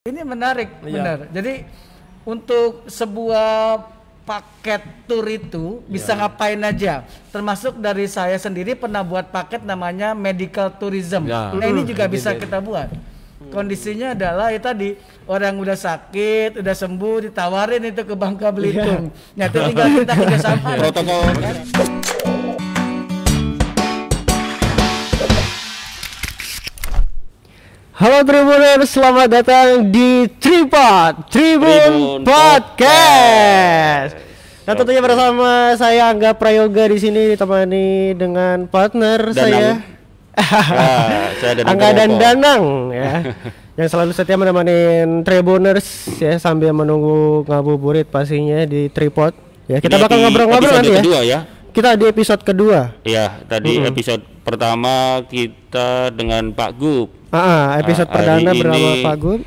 Ini 0.00 0.24
menarik, 0.24 0.80
Iya. 0.80 0.92
benar. 0.96 1.18
Jadi 1.28 1.60
untuk 2.24 2.88
sebuah 2.88 3.84
paket 4.24 4.80
tur 5.04 5.28
itu 5.28 5.84
bisa 5.84 6.16
Iya. 6.16 6.24
ngapain 6.24 6.60
aja. 6.64 6.94
Termasuk 7.28 7.76
dari 7.76 8.08
saya 8.08 8.40
sendiri 8.40 8.72
pernah 8.72 9.04
buat 9.04 9.28
paket 9.28 9.60
namanya 9.60 10.16
medical 10.16 10.72
tourism. 10.72 11.28
Ya. 11.28 11.52
Nah 11.52 11.68
ini 11.68 11.84
juga 11.84 12.08
Hmm. 12.08 12.16
bisa 12.16 12.32
kita 12.32 12.64
buat. 12.64 12.88
Kondisinya 13.52 14.16
adalah 14.16 14.48
ya 14.48 14.60
tadi 14.64 14.96
orang 15.28 15.60
udah 15.60 15.76
sakit, 15.76 16.64
udah 16.64 16.72
sembuh, 16.72 17.28
ditawarin 17.28 17.84
itu 17.84 18.00
ke 18.00 18.16
Bangka 18.16 18.48
Belitung. 18.48 19.12
Nah 19.36 19.52
itu 19.52 19.58
tinggal 19.60 19.88
kita 20.00 20.12
kerja 20.16 20.38
sama. 20.40 20.80
protokol 20.80 21.28
Halo 28.00 28.24
Tribuners, 28.24 28.96
selamat 28.96 29.28
datang 29.28 29.92
di 29.92 30.24
Tripod 30.40 31.28
Tribun 31.28 31.68
Tribun 31.68 32.24
Podcast. 32.24 34.16
Nah 34.64 34.72
tentunya 34.72 35.04
bersama 35.04 35.76
saya 35.76 36.08
Angga 36.08 36.32
Prayoga 36.32 36.88
di 36.88 36.96
sini 36.96 37.36
ditemani 37.36 38.16
dengan 38.16 38.64
partner 38.72 39.36
Danang. 39.36 39.36
saya 39.36 39.70
Ah, 40.32 41.28
saya 41.44 41.60
Danang 41.60 41.76
Angga 41.76 41.88
dan. 41.92 42.10
Danang 42.16 42.62
ya. 42.88 43.36
yang 43.84 43.88
selalu 43.92 44.16
setia 44.16 44.40
menemani 44.40 45.04
Tribuners 45.20 45.84
ya 46.16 46.40
sambil 46.40 46.72
menunggu 46.72 47.44
ngabuburit 47.44 48.08
pastinya 48.08 48.64
di 48.64 48.88
Tripod. 48.88 49.36
Ya 49.68 49.76
kita 49.76 50.00
Ini 50.00 50.04
bakal 50.08 50.16
di 50.16 50.22
ngobrol-ngobrol 50.24 50.72
nanti 50.72 50.88
ya. 50.88 51.00
kedua 51.04 51.20
ya 51.20 51.40
Kita 51.76 52.00
di 52.00 52.08
episode 52.08 52.40
kedua. 52.48 52.96
Iya, 53.04 53.44
tadi 53.44 53.76
episode 53.76 54.24
pertama 54.40 55.20
kita 55.28 56.08
dengan 56.16 56.48
Pak 56.56 56.72
Gub. 56.80 57.19
Ah, 57.30 57.38
ah, 57.38 57.66
episode 57.78 58.10
Ah, 58.10 58.14
perdana 58.18 58.50
bersama 58.50 58.74
ini 58.74 59.06
Pak 59.06 59.16
Gun. 59.22 59.40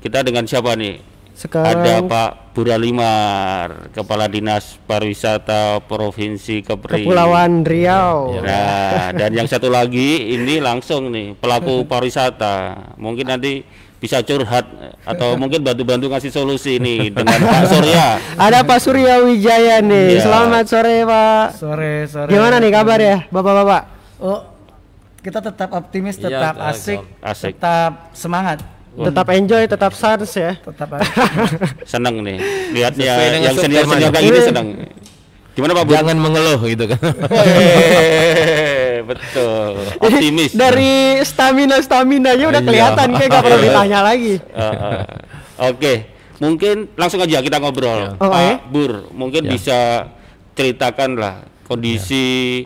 Kita 0.00 0.24
dengan 0.24 0.48
siapa 0.48 0.72
nih? 0.72 1.04
Sekarang 1.36 1.84
Ada 1.84 2.00
Pak 2.00 2.56
Buralimar, 2.56 3.92
Kepala 3.92 4.24
Dinas 4.24 4.80
Pariwisata 4.88 5.84
Provinsi 5.84 6.64
Kepri. 6.64 7.04
Kepulauan 7.04 7.60
Riau. 7.60 8.40
Nah, 8.40 9.12
dan 9.12 9.36
yang 9.36 9.44
satu 9.44 9.68
lagi 9.68 10.32
ini 10.32 10.64
langsung 10.64 11.12
nih 11.12 11.36
pelaku 11.36 11.84
pariwisata. 11.84 12.96
Mungkin 12.96 13.28
nanti 13.28 13.60
bisa 14.00 14.24
curhat 14.24 14.64
atau 15.04 15.36
mungkin 15.36 15.60
bantu-bantu 15.60 16.08
ngasih 16.08 16.32
solusi 16.32 16.80
nih 16.80 17.12
dengan 17.12 17.36
Pak 17.36 17.68
Surya. 17.68 18.16
Ada 18.40 18.64
Pak 18.64 18.80
Surya 18.80 19.20
Wijaya 19.20 19.84
nih. 19.84 20.16
Iya. 20.16 20.24
Selamat 20.24 20.64
sore 20.72 20.96
Pak. 21.04 21.46
Sore, 21.52 21.94
sore. 22.08 22.32
Gimana 22.32 22.56
nih 22.64 22.72
kabar 22.72 22.96
ya 22.96 23.28
Bapak-bapak? 23.28 23.82
Oh, 24.24 24.55
kita 25.26 25.42
tetap 25.42 25.68
optimis, 25.72 26.14
Iya, 26.16 26.22
tetap 26.24 26.54
tetap 26.54 26.70
asik, 26.70 27.00
asik. 27.20 27.52
tetap 27.52 27.92
semangat, 28.14 28.58
Tetap 28.96 29.26
enjoy, 29.28 29.62
tetap 29.66 29.92
sans 29.92 30.30
ya. 30.30 30.54
tetap 30.56 30.88
asik. 30.96 31.12
Seneng 31.84 32.22
nih 32.22 32.38
lihatnya 32.72 33.12
Sesuai 33.12 33.26
dengan 33.26 33.40
yang 33.42 33.56
senior 33.58 33.82
senior 33.82 33.84
subtema 33.84 34.14
kayak 34.14 34.24
gini 34.24 34.40
seneng. 34.40 34.66
Gimana 35.52 35.72
Pak? 35.72 35.84
Jangan 35.88 36.16
mengeluh 36.16 36.60
gitu 36.64 36.84
kan. 36.86 37.00
Betul. 39.02 39.70
Optimis. 39.98 40.52
Dari 40.62 40.94
stamina 41.22 41.76
staminanya 41.80 42.46
udah 42.46 42.60
Iya. 42.60 42.68
kelihatan 42.68 43.08
kayak 43.14 43.30
gak 43.30 43.42
perlu 43.44 43.58
ditanya 43.60 44.00
lagi. 44.02 44.34
Eh, 44.36 44.60
eh. 44.64 45.04
Oke, 45.66 45.92
mungkin 46.38 46.92
langsung 46.94 47.20
aja 47.20 47.40
kita 47.40 47.56
ngobrol. 47.56 48.16
Oh, 48.16 48.28
Pak 48.28 48.40
eh? 48.42 48.56
Bur, 48.68 49.08
mungkin 49.12 49.44
Ya. 49.44 49.50
bisa 49.50 49.78
ceritakan 50.52 51.16
lah 51.16 51.34
kondisi 51.64 52.64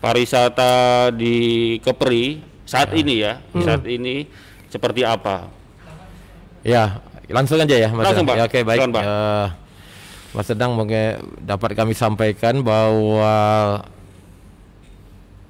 pariwisata 0.00 0.72
di 1.12 1.36
Kepri 1.78 2.40
saat 2.64 2.90
ini 2.92 3.20
ya, 3.20 3.38
Hmm. 3.52 3.62
saat 3.62 3.84
ini 3.84 4.24
seperti 4.66 5.04
apa? 5.04 5.48
ya, 6.60 7.00
langsung 7.28 7.56
aja 7.56 7.72
ya 7.72 7.88
Mas. 7.88 8.04
Langsung, 8.04 8.24
Pak. 8.24 8.36
Ya, 8.36 8.44
Oke, 8.44 8.60
baik. 8.60 8.78
Silakan, 8.80 8.92
Pak. 8.92 9.04
Eh, 9.04 9.46
Mas 10.30 10.46
Sedang 10.46 10.70
mungkin 10.74 11.18
dapat 11.40 11.74
kami 11.74 11.90
sampaikan 11.90 12.62
bahwa 12.62 13.34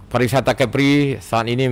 pariwisata 0.09 0.57
Kepri 0.57 1.21
saat 1.21 1.47
ini 1.47 1.69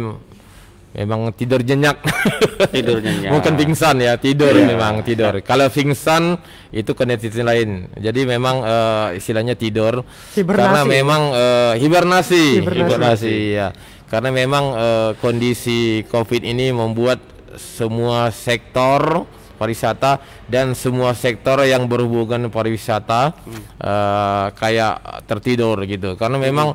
memang 0.98 1.31
tidur 1.31 1.62
nyenyak. 1.62 2.03
Tidur 2.75 2.98
nyenyak. 2.98 3.31
Bukan 3.31 3.54
pingsan 3.54 4.03
ya, 4.03 4.19
tidur 4.19 4.50
Iya. 4.50 4.66
memang 4.66 5.06
tidur. 5.06 5.31
Kalau 5.48 5.70
pingsan 5.70 6.34
itu 6.75 6.91
kondisi 6.92 7.38
lain. 7.38 7.86
Jadi 7.94 8.26
memang 8.26 8.66
eh, 8.66 9.08
istilahnya 9.22 9.54
tidur 9.54 10.03
Hibernasi. 10.34 10.58
karena 10.58 10.81
memang 10.82 11.22
eh, 11.31 11.72
hibernasi, 11.78 12.44
Hibernasi. 12.58 12.82
hibernasi 12.82 13.34
ya. 13.54 13.69
Karena 14.10 14.34
memang 14.34 14.64
eh, 14.75 15.10
kondisi 15.22 16.03
Covid 16.10 16.42
ini 16.42 16.75
membuat 16.75 17.22
semua 17.54 18.34
sektor 18.34 19.22
pariwisata 19.58 20.22
dan 20.47 20.70
semua 20.75 21.14
sektor 21.14 21.62
yang 21.62 21.87
berhubungan 21.87 22.50
pariwisata 22.50 23.38
eh, 23.78 24.47
kayak 24.53 25.25
tertidur 25.31 25.78
gitu. 25.87 26.19
Karena 26.19 26.42
memang 26.42 26.75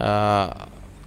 eh, 0.00 0.46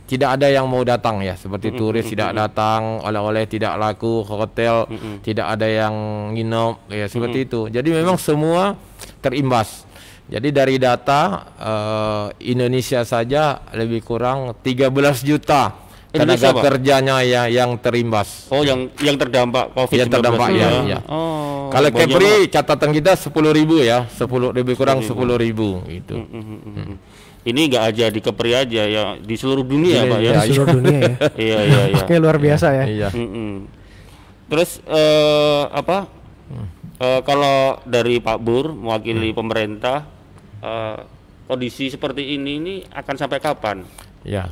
tidak 0.03 0.35
ada 0.35 0.47
yang 0.51 0.67
mau 0.67 0.83
datang 0.83 1.23
ya 1.23 1.33
seperti 1.39 1.71
turis 1.71 2.03
tidak 2.03 2.35
datang 2.35 2.99
oleh-oleh 3.01 3.47
tidak 3.47 3.79
laku 3.79 4.21
hotel 4.27 4.85
tidak 5.23 5.55
ada 5.55 5.67
yang 5.67 5.95
nginep 6.35 6.75
ya 6.91 7.05
seperti 7.07 7.47
itu 7.47 7.71
jadi 7.71 7.89
memang 8.03 8.19
semua 8.19 8.75
terimbas 9.23 9.87
jadi 10.27 10.49
dari 10.55 10.75
data 10.79 11.21
eh, 11.55 12.51
Indonesia 12.51 13.03
saja 13.03 13.63
lebih 13.75 14.03
kurang 14.03 14.55
13 14.59 14.91
juta 15.23 15.83
Indonesia, 16.13 16.53
tenaga 16.53 16.61
Pak? 16.61 16.63
kerjanya 16.69 17.17
ya 17.25 17.41
yang 17.49 17.81
terimbas 17.81 18.45
Oh, 18.53 18.61
yang 18.61 18.85
yang 19.01 19.17
terdampak 19.17 19.73
COVID-19. 19.73 19.97
Yang 19.97 20.09
terdampak, 20.13 20.47
ya, 20.53 20.69
ya. 20.85 20.99
Oh. 21.09 21.73
kalau 21.73 21.89
Kepri 21.89 22.53
catatan 22.53 22.91
kita 22.93 23.17
10.000 23.17 23.33
ya 23.81 24.05
10 24.05 24.53
lebih 24.53 24.77
kurang 24.77 25.01
10.000 25.01 25.09
gitu 25.89 26.15
Pak. 26.21 26.37
Mhm, 26.37 26.57
mhm. 26.69 26.95
Ini 27.43 27.61
nggak 27.67 27.83
aja 27.91 28.05
di 28.07 28.23
Kepri 28.23 28.55
aja 28.55 28.83
ya, 28.87 29.19
di 29.19 29.35
seluruh 29.35 29.67
dunia, 29.67 30.07
Pak 30.07 30.19
ya. 30.23 30.31
Di 30.47 30.51
seluruh 30.55 30.79
dunia 30.79 30.99
ya. 31.03 31.15
Iya, 31.43 31.59
iya, 31.67 31.81
iya. 31.91 32.03
Oke 32.07 32.15
luar 32.15 32.39
biasa 32.39 32.67
ya. 32.71 32.85
iya. 32.87 33.09
Terus 34.47 34.79
eh, 34.87 35.63
apa? 35.67 36.07
Eh, 37.03 37.21
kalau 37.27 37.83
dari 37.83 38.23
Pak 38.23 38.39
Bur 38.39 38.71
mewakili 38.71 39.35
pemerintah, 39.35 40.07
eh, 40.63 41.03
kondisi 41.43 41.91
seperti 41.91 42.39
ini 42.39 42.51
ini 42.63 42.75
akan 42.87 43.15
sampai 43.19 43.43
kapan? 43.43 43.83
Ya. 44.23 44.47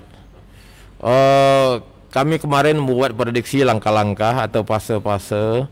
Eh, 1.00 1.74
kami 2.12 2.44
kemarin 2.44 2.76
membuat 2.76 3.16
prediksi 3.16 3.64
langkah-langkah 3.64 4.44
atau 4.44 4.68
fase-fase. 4.68 5.64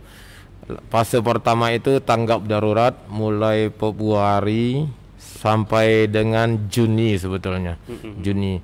Fase 0.88 1.18
pertama 1.20 1.76
itu 1.76 2.00
tanggap 2.00 2.48
darurat 2.48 2.96
mulai 3.12 3.74
Februari 3.74 4.88
sampai 5.40 6.12
dengan 6.12 6.68
Juni 6.68 7.16
sebetulnya. 7.16 7.80
Juni. 8.20 8.60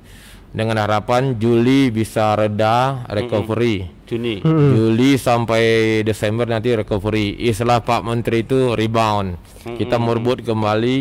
Dengan 0.55 0.79
harapan 0.79 1.35
Juli 1.35 1.91
bisa 1.91 2.35
reda 2.35 3.03
recovery. 3.11 3.87
Juni. 4.07 4.43
Juli 4.43 5.15
sampai 5.15 5.99
Desember 6.03 6.47
nanti 6.47 6.75
recovery. 6.75 7.35
Istilah 7.47 7.83
Pak 7.83 8.03
Menteri 8.03 8.43
itu 8.43 8.75
rebound. 8.75 9.39
Kita 9.63 9.95
merebut 9.99 10.43
kembali 10.43 10.97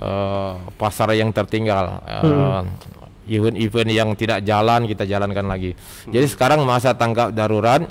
eh, 0.00 0.52
pasar 0.76 1.12
yang 1.16 1.32
tertinggal. 1.32 2.04
Eh, 2.04 2.64
Event-event 3.28 3.92
yang 3.92 4.08
tidak 4.16 4.40
jalan 4.40 4.88
kita 4.88 5.04
jalankan 5.04 5.44
lagi. 5.52 5.76
Jadi 6.08 6.24
sekarang 6.32 6.64
masa 6.64 6.96
tanggap 6.96 7.28
darurat 7.28 7.84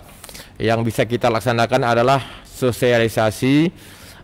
yang 0.58 0.82
bisa 0.82 1.06
kita 1.06 1.30
laksanakan 1.30 1.86
adalah 1.86 2.18
sosialisasi 2.42 3.70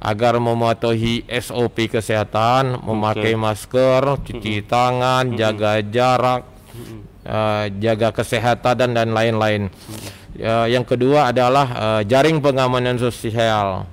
agar 0.04 0.36
mematuhi 0.36 1.24
SOP 1.32 1.88
kesehatan, 1.88 2.84
memakai 2.84 3.40
masker, 3.40 4.20
cuci 4.20 4.68
tangan, 4.68 5.32
jaga 5.34 5.80
jarak, 5.80 6.44
eh, 7.24 7.66
jaga 7.80 8.12
kesehatan 8.12 8.76
dan 8.76 8.92
dan 8.92 9.08
lain-lain. 9.16 9.72
Eh, 10.34 10.68
yang 10.76 10.84
kedua 10.84 11.32
adalah 11.32 11.68
eh, 11.72 12.02
jaring 12.04 12.44
pengamanan 12.44 13.00
sosial. 13.00 13.88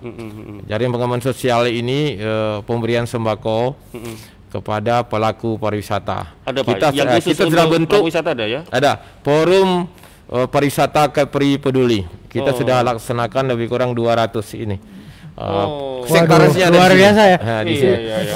Jaring 0.67 0.90
pengamanan 0.90 1.23
sosial 1.23 1.70
ini 1.70 2.19
eh, 2.19 2.58
pemberian 2.67 3.06
sembako 3.06 3.79
kepada 4.50 5.06
pelaku 5.06 5.62
pariwisata. 5.62 6.43
Ada 6.43 6.67
Pak, 6.67 6.75
kita 6.75 6.87
yang 6.90 7.06
kita 7.23 7.46
sudah 7.46 7.70
bentuk 7.70 8.02
wisata 8.02 8.35
ada 8.35 8.50
ya? 8.50 8.67
ada 8.67 8.99
forum 9.23 9.87
eh, 10.26 10.46
pariwisata 10.50 11.06
Kepri 11.14 11.55
Peduli. 11.55 12.02
Kita 12.26 12.50
Oh. 12.50 12.58
sudah 12.58 12.82
laksanakan 12.82 13.55
lebih 13.55 13.70
kurang 13.70 13.94
200 13.94 14.58
ini. 14.58 14.99
Oh. 15.40 16.04
sektornya 16.04 16.69
ada 16.69 16.76
luar 16.76 16.92
biasa 16.92 17.22
ya. 17.25 17.38
Nah, 17.40 17.60
di 17.64 17.72
Iya, 17.72 17.81
sini. 17.81 17.96
iya, 17.96 18.16
iya. 18.20 18.34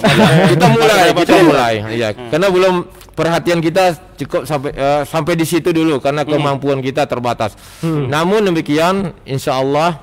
kita 0.56 0.66
mulai, 0.72 1.06
kita 1.12 1.34
ya? 1.36 1.42
mulai. 1.44 1.74
Iya, 1.92 2.08
karena 2.32 2.48
belum 2.48 2.74
perhatian 3.12 3.60
kita 3.60 3.84
cukup 4.16 4.42
sampai 4.48 4.70
eh, 4.72 5.02
sampai 5.04 5.34
di 5.36 5.44
situ 5.44 5.68
dulu 5.70 6.00
karena 6.00 6.24
kemampuan 6.24 6.80
kita 6.80 7.04
terbatas. 7.04 7.54
Namun 7.84 8.48
demikian, 8.48 9.12
insya 9.28 9.60
Allah 9.60 10.00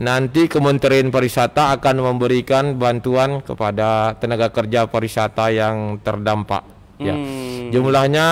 nanti 0.00 0.46
Kementerian 0.48 1.10
Pariwisata 1.10 1.76
akan 1.76 2.14
memberikan 2.14 2.78
bantuan 2.78 3.42
kepada 3.42 4.16
tenaga 4.16 4.48
kerja 4.48 4.86
pariwisata 4.88 5.50
yang 5.52 6.00
terdampak. 6.00 6.62
Ya. 7.00 7.16
Hmm. 7.16 7.72
Jumlahnya 7.72 8.26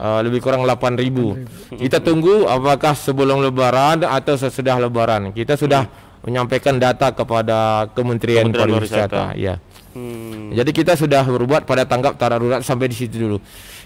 eh, 0.00 0.20
lebih 0.24 0.40
kurang 0.40 0.64
8.000. 0.64 1.76
Kita 1.76 2.00
tunggu 2.00 2.48
apakah 2.48 2.96
sebelum 2.96 3.44
lebaran 3.44 4.00
atau 4.00 4.34
sesudah 4.34 4.80
lebaran. 4.80 5.28
Kita 5.30 5.60
sudah 5.60 5.84
menyampaikan 6.24 6.80
data 6.80 7.12
kepada 7.12 7.88
Kementerian, 7.92 8.48
Kementerian 8.48 8.80
Pariwisata. 8.80 9.36
Pariwisata. 9.36 9.36
Ya. 9.36 9.54
Hmm. 9.94 10.50
Jadi 10.50 10.70
kita 10.74 10.98
sudah 10.98 11.22
berbuat 11.22 11.68
pada 11.68 11.86
tanggap 11.86 12.18
darurat 12.18 12.64
sampai 12.64 12.90
di 12.90 12.96
situ 12.96 13.20
dulu. 13.20 13.38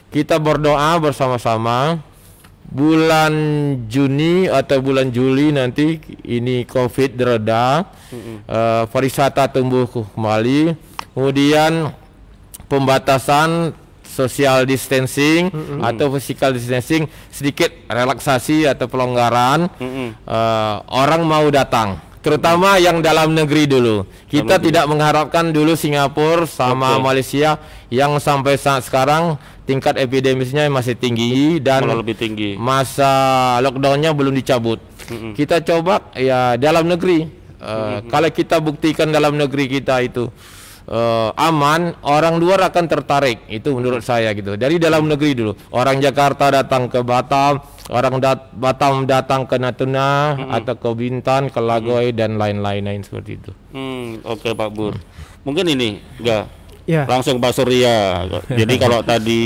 Kita 0.08 0.40
berdoa 0.40 0.96
bersama-sama 0.96 2.00
bulan 2.68 3.32
Juni 3.88 4.48
atau 4.48 4.80
bulan 4.80 5.12
Juli 5.12 5.52
nanti 5.52 6.00
ini 6.24 6.64
Covid 6.64 7.16
reda, 7.16 7.84
eh, 8.12 8.84
pariwisata 8.88 9.52
tumbuh 9.52 9.84
kembali, 9.88 10.72
kemudian 11.12 11.92
pembatasan 12.68 13.72
social 14.04 14.64
distancing 14.64 15.52
atau 15.84 16.10
physical 16.16 16.50
distancing 16.56 17.06
sedikit 17.28 17.70
relaksasi 17.86 18.66
atau 18.66 18.88
pelonggaran 18.88 19.68
Mm-mm. 19.76 20.08
eh, 20.16 20.76
orang 20.88 21.22
mau 21.24 21.46
datang 21.52 22.00
terutama 22.20 22.76
yang 22.78 22.98
dalam 23.00 23.32
negeri 23.32 23.66
dulu. 23.66 24.04
Kita 24.26 24.58
tidak 24.58 24.84
mengharapkan 24.90 25.50
dulu 25.50 25.74
Singapura 25.78 26.44
sama 26.44 26.98
Betul. 26.98 27.04
Malaysia 27.04 27.50
yang 27.88 28.18
sampai 28.20 28.58
saat 28.60 28.84
sekarang 28.84 29.38
tingkat 29.64 29.96
epidemisnya 30.00 30.68
masih 30.68 30.96
tinggi 30.96 31.60
dan 31.60 31.84
Malah 31.84 32.00
lebih 32.00 32.16
tinggi. 32.16 32.56
masa 32.56 33.12
lockdownnya 33.60 34.12
belum 34.16 34.32
dicabut. 34.36 34.80
Kita 35.08 35.64
coba 35.64 36.12
ya 36.12 36.56
dalam 36.60 36.84
negeri. 36.84 37.24
Eh, 37.58 37.98
kalau 38.06 38.30
kita 38.30 38.62
buktikan 38.62 39.10
dalam 39.10 39.34
negeri 39.34 39.66
kita 39.66 39.98
itu 39.98 40.30
eh, 40.88 41.30
aman, 41.38 41.92
orang 42.02 42.36
luar 42.36 42.64
akan 42.64 42.84
tertarik. 42.84 43.44
Itu 43.46 43.76
menurut 43.76 44.00
saya 44.00 44.32
gitu. 44.32 44.56
Dari 44.56 44.76
dalam 44.76 45.04
negeri 45.04 45.32
dulu. 45.32 45.52
Orang 45.70 46.00
Jakarta 46.00 46.48
datang 46.50 46.88
ke 46.88 47.00
Batam, 47.00 47.60
orang 47.88 48.16
dat- 48.18 48.50
Batam 48.50 49.04
datang 49.04 49.44
ke 49.44 49.56
Natuna 49.56 50.32
atau 50.50 50.74
ke 50.74 50.88
Bintan, 50.90 51.48
ke 51.48 51.60
Lagoy 51.60 52.10
dan 52.10 52.34
lain-lain 52.34 52.80
lain 52.80 53.00
seperti 53.00 53.36
itu. 53.36 53.52
Hmm, 53.70 54.24
oke 54.24 54.48
Pak 54.50 54.70
Bur. 54.72 54.96
Mungkin 55.44 55.68
ini 55.68 56.00
enggak 56.18 56.48
Ya. 56.84 57.04
langsung 57.04 57.36
Pak 57.36 57.52
Surya. 57.52 58.24
Jadi 58.48 58.74
kalau 58.82 59.04
tadi 59.04 59.44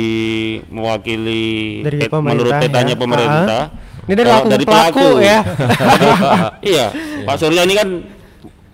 mewakili 0.69 1.83
Dari 1.83 2.07
menurut 2.07 2.55
petanya 2.55 2.95
ya. 2.95 2.99
pemerintah. 2.99 3.63
Ah. 3.69 3.91
Ini 4.03 4.15
dari 4.15 4.29
kalau 4.29 4.43
pelaku- 4.45 4.67
pelaku 4.67 5.09
ya. 5.19 5.39
iya, 6.75 6.87
Pak 7.23 7.37
Surya 7.37 7.63
ini 7.63 7.75
kan 7.75 7.89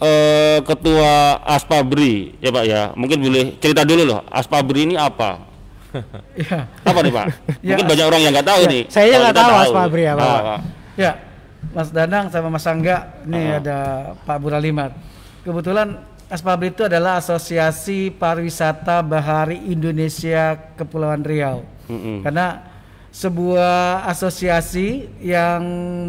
eh, 0.00 0.58
ketua 0.62 1.12
Aspabri 1.42 2.34
ya 2.38 2.50
Pak 2.50 2.64
ya. 2.64 2.82
Mungkin 2.94 3.18
boleh 3.18 3.44
cerita 3.58 3.82
dulu 3.82 4.02
loh, 4.04 4.20
Aspabri 4.28 4.84
ini 4.84 4.94
apa? 4.94 5.44
Ya, 6.36 6.68
Apa 6.84 7.00
nih 7.00 7.10
Pak? 7.10 7.26
Ya. 7.64 7.74
Mungkin 7.74 7.86
banyak 7.88 8.06
orang 8.06 8.20
yang 8.20 8.32
nggak 8.32 8.44
tahu 8.46 8.60
Ya, 8.62 8.68
nih. 8.68 8.82
saya 8.88 9.14
nggak 9.18 9.36
tahu 9.36 9.52
Aspabri 9.64 10.02
apa, 10.04 10.20
Ah, 10.20 10.28
Pak. 10.28 10.42
ah. 10.44 10.60
ya, 10.94 11.12
Mas 11.72 11.88
Danang 11.90 12.26
sama 12.28 12.48
Mas 12.48 12.66
Angga, 12.66 12.96
ini 13.24 13.40
Ah. 13.50 13.58
ada 13.58 13.78
Pak 14.22 14.36
Buralimar. 14.38 14.90
Kebetulan 15.42 15.96
Aspabri 16.28 16.68
itu 16.68 16.84
adalah 16.84 17.16
Asosiasi 17.16 18.12
Pariwisata 18.12 19.00
Bahari 19.00 19.64
Indonesia 19.64 20.60
Kepulauan 20.76 21.24
Riau. 21.24 21.64
Mm-mm. 21.88 22.20
Karena 22.20 22.67
sebuah 23.08 24.04
asosiasi 24.06 25.08
yang 25.24 25.62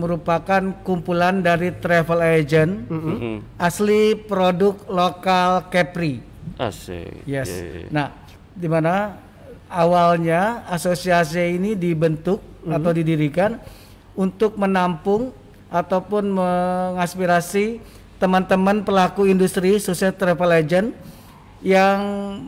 merupakan 0.04 0.76
kumpulan 0.84 1.40
dari 1.40 1.72
travel 1.74 2.20
agent 2.20 2.86
Mm-mm. 2.92 3.40
asli 3.56 4.20
produk 4.20 4.76
lokal 4.92 5.72
Kepri. 5.72 6.22
Asik. 6.60 7.24
Yes. 7.24 7.48
Iya, 7.48 7.64
iya. 7.64 7.88
Nah, 7.88 8.08
di 8.52 8.68
mana 8.68 9.16
awalnya 9.72 10.68
asosiasi 10.68 11.56
ini 11.56 11.80
dibentuk 11.80 12.44
atau 12.68 12.92
didirikan 12.92 13.56
untuk 14.20 14.60
menampung 14.60 15.32
ataupun 15.72 16.28
mengaspirasi 16.36 17.80
teman-teman 18.20 18.84
pelaku 18.84 19.24
industri 19.32 19.80
sukses 19.80 20.12
travel 20.20 20.52
agent 20.52 20.92
yang 21.60 22.00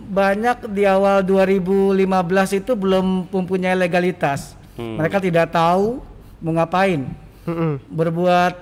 banyak 0.07 0.71
di 0.71 0.87
awal 0.87 1.19
2015 1.23 2.59
itu 2.63 2.71
belum 2.75 3.27
mempunyai 3.27 3.75
legalitas. 3.75 4.55
Mereka 4.79 5.19
tidak 5.21 5.51
tahu 5.51 6.01
mau 6.41 6.57
ngapain 6.57 7.05
Mm-mm. 7.45 7.77
berbuat 7.91 8.57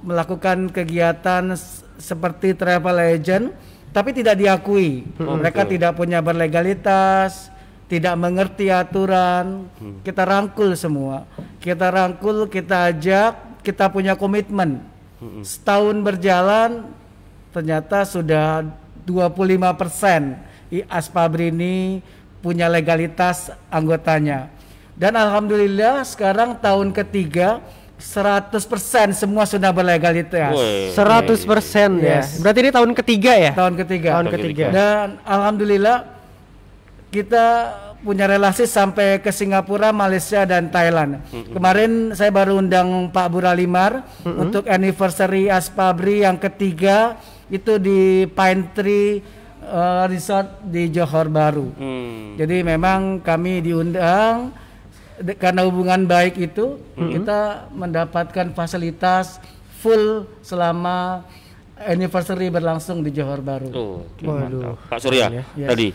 melakukan 0.00 0.72
kegiatan 0.72 1.52
seperti 2.00 2.56
travel 2.56 2.96
agent 2.96 3.52
tapi 3.92 4.16
tidak 4.16 4.40
diakui. 4.40 5.04
Mereka 5.20 5.68
tidak 5.68 5.92
punya 5.98 6.24
berlegalitas, 6.24 7.52
tidak 7.92 8.16
mengerti 8.16 8.72
aturan. 8.72 9.68
Kita 10.00 10.24
rangkul 10.24 10.72
semua. 10.72 11.28
Kita 11.60 11.92
rangkul, 11.92 12.48
kita 12.48 12.88
ajak, 12.88 13.60
kita 13.60 13.92
punya 13.92 14.16
komitmen. 14.16 14.80
Setahun 15.44 16.00
berjalan 16.00 16.88
ternyata 17.52 18.08
sudah 18.08 18.64
25% 19.04 20.38
I- 20.72 20.86
Aspabri 20.88 21.52
ini 21.52 22.00
punya 22.40 22.66
legalitas 22.66 23.52
anggotanya. 23.68 24.48
Dan 24.96 25.16
alhamdulillah 25.16 26.04
sekarang 26.04 26.58
tahun 26.58 26.92
ketiga 26.92 27.62
100% 28.02 29.14
semua 29.14 29.46
sudah 29.46 29.70
berlegalitas. 29.70 30.52
100% 30.90 32.02
ya. 32.02 32.18
Yes. 32.18 32.42
Berarti 32.42 32.58
ini 32.66 32.70
tahun 32.74 32.90
ketiga 32.98 33.32
ya? 33.38 33.52
Tahun 33.54 33.74
ketiga. 33.78 34.08
Tahun 34.18 34.26
ketiga. 34.34 34.66
Dan 34.74 35.06
alhamdulillah 35.22 35.96
kita 37.14 37.46
punya 38.02 38.26
relasi 38.26 38.66
sampai 38.66 39.22
ke 39.22 39.30
Singapura, 39.30 39.94
Malaysia 39.94 40.42
dan 40.42 40.66
Thailand. 40.66 41.22
Kemarin 41.30 42.10
saya 42.18 42.34
baru 42.34 42.58
undang 42.58 43.06
Pak 43.14 43.28
Buralimar 43.30 44.02
untuk 44.26 44.66
anniversary 44.66 45.46
Aspabri 45.46 46.26
yang 46.26 46.34
ketiga 46.34 47.14
itu 47.52 47.76
di 47.76 48.24
Pine 48.26 48.72
Tree 48.72 49.20
eh, 49.60 50.04
Resort 50.08 50.64
di 50.64 50.88
Johor 50.88 51.28
Baru. 51.28 51.68
Hmm. 51.76 52.34
Jadi 52.34 52.64
memang 52.64 53.20
kami 53.20 53.60
diundang 53.60 54.56
de- 55.20 55.36
karena 55.36 55.62
hubungan 55.62 56.02
baik 56.02 56.40
itu 56.40 56.80
kita 56.96 57.68
mendapatkan 57.70 58.50
fasilitas 58.50 59.36
full 59.78 60.24
selama 60.40 61.28
anniversary 61.76 62.48
berlangsung 62.48 63.02
di 63.02 63.10
Johor 63.10 63.42
Baru. 63.42 63.68
Tuh, 63.68 63.96
Waduh. 64.22 64.62
mantap. 64.72 64.88
Pak 64.88 64.98
Surya 64.98 65.26
Yes. 65.52 65.68
tadi 65.68 65.88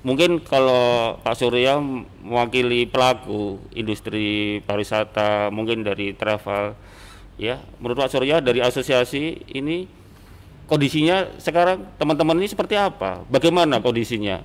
mungkin 0.00 0.36
kalau 0.40 1.16
Pak 1.20 1.32
Surya 1.32 1.80
mewakili 2.20 2.84
pelaku 2.84 3.56
industri 3.72 4.60
pariwisata 4.60 5.48
mungkin 5.48 5.80
dari 5.80 6.12
travel 6.12 6.76
ya 7.36 7.56
menurut 7.80 8.04
Pak 8.04 8.12
Surya 8.12 8.40
dari 8.40 8.60
asosiasi 8.60 9.48
ini 9.48 9.88
kondisinya 10.64 11.28
sekarang 11.38 11.84
teman-teman 11.96 12.40
ini 12.40 12.48
seperti 12.48 12.74
apa 12.74 13.22
bagaimana 13.28 13.78
kondisinya 13.84 14.40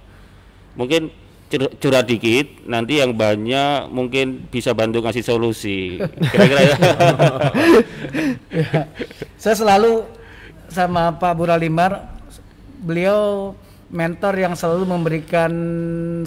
mungkin 0.75 1.09
cur- 1.47 1.73
curhat 1.79 2.05
dikit 2.05 2.67
nanti 2.67 2.99
yang 2.99 3.15
banyak 3.15 3.89
mungkin 3.89 4.45
bisa 4.51 4.75
bantu 4.75 5.01
ngasih 5.01 5.23
solusi 5.25 5.97
kira-kira 6.31 6.61
ya 6.61 6.75
Ya. 8.49 8.83
Saya 9.41 9.55
selalu 9.55 10.03
sama 10.69 11.15
Pak 11.17 11.33
Buralimar, 11.33 12.13
beliau 12.81 13.53
mentor 13.89 14.37
yang 14.37 14.53
selalu 14.53 14.85
memberikan 14.85 15.51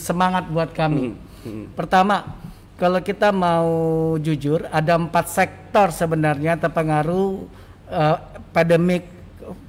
semangat 0.02 0.50
buat 0.50 0.75
kami. 0.75 1.14
Pertama, 1.75 2.38
kalau 2.75 2.99
kita 2.99 3.31
mau 3.31 3.71
jujur, 4.19 4.67
ada 4.71 4.99
empat 4.99 5.31
sektor 5.31 5.90
sebenarnya 5.95 6.59
terpengaruh 6.59 7.47
eh, 7.87 8.17
pandemik 8.50 9.07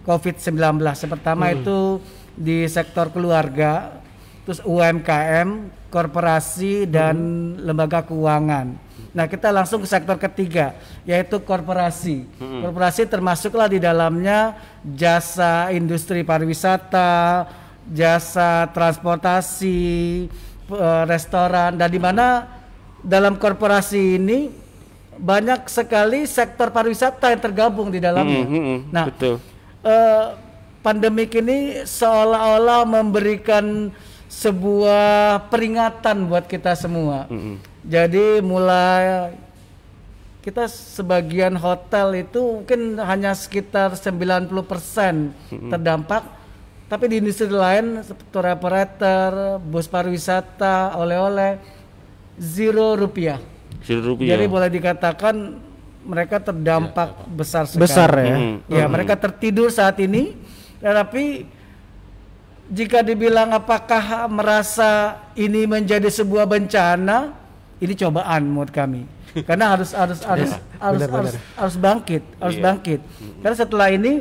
COVID-19. 0.06 0.80
Yang 0.82 1.10
Pertama 1.10 1.51
itu 1.53 2.01
di 2.34 2.65
sektor 2.65 3.13
keluarga, 3.13 4.01
terus 4.44 4.60
UMKM, 4.65 5.70
korporasi 5.94 6.89
dan 6.89 7.15
lembaga 7.62 8.01
keuangan. 8.01 8.74
Nah, 9.13 9.30
kita 9.30 9.53
langsung 9.53 9.86
ke 9.86 9.88
sektor 9.88 10.18
ketiga, 10.18 10.74
yaitu 11.06 11.38
korporasi. 11.38 12.25
Korporasi 12.42 13.06
termasuklah 13.06 13.70
di 13.70 13.77
dalamnya 13.77 14.58
jasa 14.82 15.70
industri 15.70 16.25
pariwisata, 16.25 17.46
jasa 17.94 18.65
transportasi, 18.74 20.25
restoran, 21.06 21.77
dan 21.77 21.89
di 21.94 22.01
mana 22.01 22.50
dalam 23.06 23.38
korporasi 23.38 24.18
ini 24.18 24.50
banyak 25.13 25.70
sekali 25.70 26.25
sektor 26.25 26.74
pariwisata 26.74 27.30
yang 27.30 27.42
tergabung 27.44 27.94
di 27.94 28.01
dalamnya. 28.01 28.42
Mm, 28.42 28.50
mm, 28.50 28.63
mm, 28.65 28.80
Nah, 28.89 29.06
betul. 29.13 29.38
Eh, 29.83 30.25
pandemik 30.81 31.35
ini 31.37 31.83
seolah-olah 31.85 32.83
memberikan 32.87 33.91
sebuah 34.27 35.47
peringatan 35.53 36.25
buat 36.25 36.49
kita 36.49 36.73
semua. 36.73 37.29
Jadi 37.85 38.41
mulai 38.41 39.35
kita 40.43 40.67
sebagian 40.67 41.55
hotel 41.55 42.25
itu 42.27 42.63
mungkin 42.63 42.99
hanya 42.99 43.31
sekitar 43.37 43.95
90% 43.95 44.49
terdampak 45.71 46.43
tapi 46.93 47.09
di 47.09 47.17
industri 47.17 47.49
lain 47.49 48.05
seperti 48.05 48.37
operator, 48.37 49.57
bus 49.65 49.89
pariwisata, 49.89 50.93
oleh-oleh 50.93 51.57
zero 52.37 52.93
rupiah. 52.93 53.41
Seribu 53.81 54.13
rupiah 54.13 54.37
Jadi 54.37 54.45
boleh 54.45 54.69
dikatakan 54.69 55.35
mereka 56.03 56.39
terdampak 56.43 57.27
besar 57.31 57.63
sekali. 57.65 57.83
Besar 57.88 58.10
ya. 58.19 58.36
Mm. 58.38 58.55
Ya, 58.67 58.86
mereka 58.91 59.15
tertidur 59.15 59.72
saat 59.72 59.98
ini, 60.03 60.36
tetapi 60.83 61.48
jika 62.72 63.00
dibilang 63.03 63.51
apakah 63.55 64.27
merasa 64.27 65.19
ini 65.36 65.63
menjadi 65.63 66.07
sebuah 66.12 66.48
bencana, 66.48 67.31
ini 67.79 67.93
cobaan 67.95 68.41
menurut 68.48 68.72
kami. 68.72 69.07
Karena 69.48 69.74
harus 69.74 69.95
harus 69.95 70.19
harus 70.22 70.51
harus, 70.77 71.01
benar, 71.01 71.10
harus 71.10 71.33
benar. 71.33 71.57
harus 71.57 71.75
bangkit, 71.79 72.24
harus 72.38 72.57
Iya. 72.60 72.63
bangkit. 72.63 73.00
Karena 73.41 73.55
setelah 73.57 73.88
ini 73.89 74.13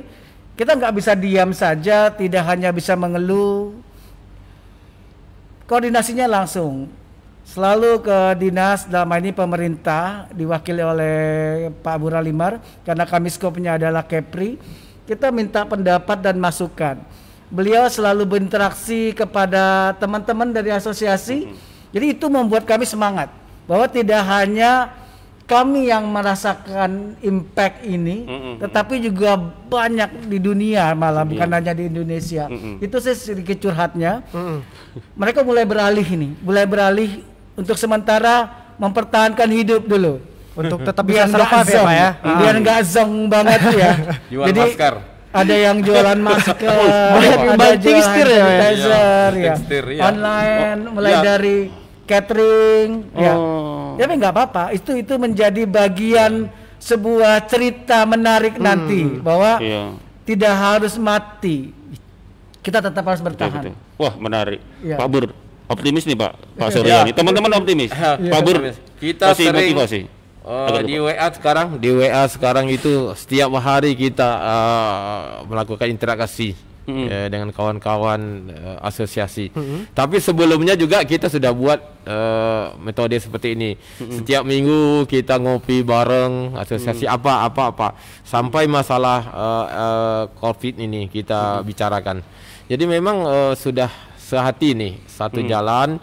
kita 0.57 0.73
nggak 0.79 0.95
bisa 0.97 1.13
diam 1.19 1.51
saja, 1.53 2.09
tidak 2.15 2.43
hanya 2.49 2.71
bisa 2.71 2.95
mengeluh. 2.97 3.77
Koordinasinya 5.67 6.27
langsung 6.29 7.02
selalu 7.43 8.01
ke 8.03 8.19
dinas 8.39 8.87
dalam 8.87 9.11
ini 9.19 9.35
pemerintah 9.35 10.31
diwakili 10.33 10.83
oleh 10.83 11.17
Pak 11.83 11.97
Buralimar 11.99 12.63
karena 12.87 13.05
kami 13.05 13.29
skopnya 13.29 13.77
adalah 13.77 14.07
Kepri. 14.07 14.57
Kita 15.03 15.35
minta 15.35 15.67
pendapat 15.67 16.23
dan 16.23 16.39
masukan. 16.39 17.03
Beliau 17.53 17.85
selalu 17.91 18.25
berinteraksi 18.25 19.13
kepada 19.13 19.93
teman-teman 19.99 20.55
dari 20.55 20.73
asosiasi. 20.73 21.53
Jadi 21.93 22.17
itu 22.17 22.31
membuat 22.33 22.65
kami 22.65 22.89
semangat 22.89 23.29
bahwa 23.69 23.85
tidak 23.85 24.25
hanya 24.25 24.89
kami 25.45 25.93
yang 25.93 26.09
merasakan 26.09 27.19
impact 27.21 27.85
ini, 27.85 28.25
tetapi 28.57 29.05
juga 29.05 29.37
banyak 29.69 30.25
di 30.31 30.41
dunia 30.41 30.97
malah 30.97 31.29
bukan 31.29 31.51
hanya 31.53 31.77
di 31.77 31.93
Indonesia. 31.93 32.49
Itu 32.81 32.97
saya 33.05 33.19
sedikit 33.19 33.61
curhatnya. 33.61 34.25
Mereka 35.13 35.45
mulai 35.45 35.69
beralih 35.69 36.07
ini, 36.09 36.33
mulai 36.41 36.65
beralih 36.65 37.21
untuk 37.55 37.77
sementara 37.77 38.49
mempertahankan 38.77 39.49
hidup 39.53 39.85
dulu. 39.85 40.21
Untuk 40.53 40.85
tetap 40.89 41.05
Biar 41.05 41.29
bisa 41.29 41.37
survive 41.39 41.69
ya 41.69 41.83
Pak 41.83 41.95
ya. 41.97 42.11
biar 42.43 42.55
nggak 42.61 42.81
zong 42.85 43.13
banget 43.29 43.63
ya. 43.73 43.93
Jual 44.33 44.47
Jadi 44.53 44.61
masker. 44.69 44.95
ada 45.33 45.55
yang 45.57 45.77
jualan 45.81 46.21
masker, 46.29 46.69
ada 46.69 47.69
jualan 47.73 47.81
tekstil 47.81 48.29
ya, 48.29 48.37
ya? 48.37 48.45
Iya, 48.53 49.05
ya. 49.33 49.55
iya. 49.89 50.03
online, 50.05 50.81
mulai 50.93 51.13
iya. 51.17 51.21
dari 51.25 51.57
catering, 52.05 52.91
ya. 53.17 53.35
Oh. 53.41 53.97
Tapi 53.97 54.13
nggak 54.21 54.33
apa-apa, 54.37 54.65
itu 54.77 54.93
itu 54.93 55.15
menjadi 55.17 55.65
bagian 55.65 56.53
sebuah 56.77 57.49
cerita 57.49 58.05
menarik 58.05 58.61
nanti 58.61 59.07
bahwa 59.25 59.57
Iya. 59.57 59.97
tidak 60.29 60.53
harus 60.53 61.01
mati, 61.01 61.73
kita 62.61 62.85
tetap 62.85 63.01
harus 63.07 63.25
Betul, 63.25 63.33
bertahan. 63.33 63.63
betul. 63.73 63.75
Wah, 63.97 64.15
menarik. 64.21 64.61
Iya. 64.85 64.97
Pak 65.01 65.07
Bur, 65.09 65.25
optimis 65.73 66.05
nih 66.05 66.15
Pak. 66.15 66.33
Pak 66.55 66.69
Iya. 66.69 66.75
Suryani. 66.75 67.11
Teman-teman 67.13 67.53
optimis. 67.55 67.91
Pak 67.91 68.41
Bur, 68.41 68.57
Kita 68.97 69.33
kasih 69.33 69.47
sering- 69.49 69.73
motivasi. 69.73 70.01
Agar 70.43 70.83
di 70.83 70.99
lupa. 70.99 71.15
WA 71.15 71.29
sekarang, 71.31 71.67
di 71.79 71.89
WA 71.89 72.23
sekarang 72.27 72.67
itu 72.67 72.91
setiap 73.15 73.47
hari 73.57 73.95
kita 73.95 74.27
eh, 74.27 75.19
melakukan 75.47 75.87
interaksi 75.87 76.59
eh, 76.83 77.31
dengan 77.31 77.55
kawan-kawan 77.55 78.21
eh, 78.49 78.79
asosiasi. 78.83 79.55
Tapi 79.93 80.19
sebelumnya 80.19 80.75
juga 80.75 80.99
kita 81.03 81.31
sudah 81.31 81.55
buat 81.55 81.79
eh, 82.03 82.65
metode 82.77 83.15
seperti 83.17 83.55
ini. 83.55 83.79
Setiap 84.03 84.43
minggu 84.43 85.07
kita 85.07 85.39
ngopi 85.39 85.87
bareng 85.87 86.59
asosiasi 86.59 87.07
apa 87.07 87.47
apa 87.47 87.71
apa 87.71 87.89
sampai 88.23 88.67
masalah 88.67 89.21
eh, 89.23 89.67
eh, 89.79 90.23
COVID 90.37 90.75
ini 90.77 91.07
kita 91.07 91.63
bicarakan. 91.63 92.19
Jadi 92.67 92.83
memang 92.83 93.17
eh, 93.23 93.55
sudah 93.55 94.11
sehati 94.33 94.73
nih 94.73 94.93
satu 95.05 95.45
jalan. 95.45 96.01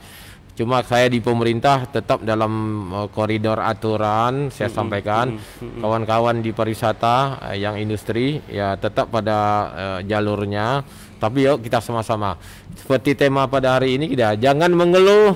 Cuma 0.60 0.84
saya 0.84 1.08
di 1.08 1.24
pemerintah 1.24 1.88
tetap 1.88 2.20
dalam 2.20 2.52
uh, 2.92 3.08
koridor 3.08 3.64
aturan 3.64 4.52
saya 4.52 4.68
sampaikan. 4.68 5.40
kawan-kawan 5.80 6.44
di 6.44 6.52
pariwisata 6.52 7.40
uh, 7.40 7.56
yang 7.56 7.80
industri 7.80 8.44
ya 8.52 8.76
tetap 8.76 9.08
pada 9.08 9.38
uh, 9.72 10.00
jalurnya. 10.04 10.84
Tapi 11.16 11.48
yuk 11.48 11.64
kita 11.64 11.80
sama-sama. 11.80 12.36
Seperti 12.76 13.16
tema 13.16 13.48
pada 13.48 13.80
hari 13.80 13.96
ini 13.96 14.12
kita 14.12 14.36
jangan 14.36 14.68
mengeluh. 14.76 15.32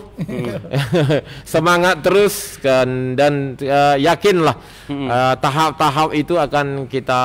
Semangat 1.55 2.03
terus 2.03 2.59
kan 2.59 3.15
dan 3.15 3.55
uh, 3.63 3.95
yakinlah 3.95 4.59
uh, 4.91 5.35
tahap-tahap 5.39 6.11
itu 6.19 6.35
akan 6.35 6.91
kita 6.91 7.21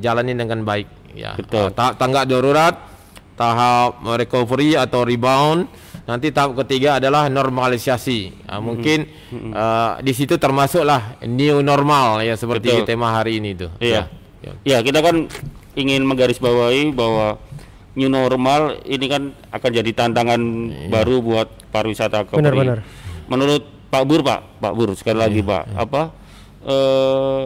jalani 0.00 0.32
dengan 0.32 0.64
baik. 0.64 0.88
Ya 1.12 1.36
Betul. 1.36 1.68
Uh, 1.68 1.70
tahap 1.76 2.00
tanggap 2.00 2.24
darurat 2.24 2.93
tahap 3.34 4.02
recovery 4.18 4.78
atau 4.78 5.02
rebound 5.02 5.66
nanti 6.04 6.30
tahap 6.30 6.54
ketiga 6.64 7.02
adalah 7.02 7.26
normalisasi 7.32 8.46
Ah, 8.46 8.60
mungkin 8.60 9.08
ah, 9.56 9.98
di 9.98 10.12
situ 10.14 10.38
termasuklah 10.38 11.18
new 11.26 11.64
normal 11.64 12.22
ya 12.22 12.38
seperti 12.38 12.70
Betul. 12.70 12.86
tema 12.86 13.10
hari 13.10 13.42
ini 13.42 13.56
itu 13.56 13.68
Iya. 13.82 14.06
Ya. 14.44 14.52
Ya, 14.60 14.78
kita 14.84 15.00
kan 15.00 15.24
ingin 15.72 16.04
menggarisbawahi 16.04 16.92
bahwa 16.92 17.40
new 17.96 18.12
normal 18.12 18.76
ini 18.84 19.06
kan 19.08 19.32
akan 19.48 19.70
jadi 19.72 19.90
tantangan 19.96 20.40
baru 20.92 21.24
buat 21.24 21.48
pariwisata 21.72 22.28
Kepri. 22.28 22.44
Benar, 22.44 22.54
benar. 22.54 22.78
Menurut 23.30 23.62
Pak 23.88 24.04
Bur, 24.04 24.20
Pak, 24.20 24.60
Pak 24.60 24.72
Bur 24.74 24.92
sekali 24.98 25.18
lagi, 25.22 25.40
Pak, 25.40 25.64
apa 25.78 26.02
eh 26.66 27.44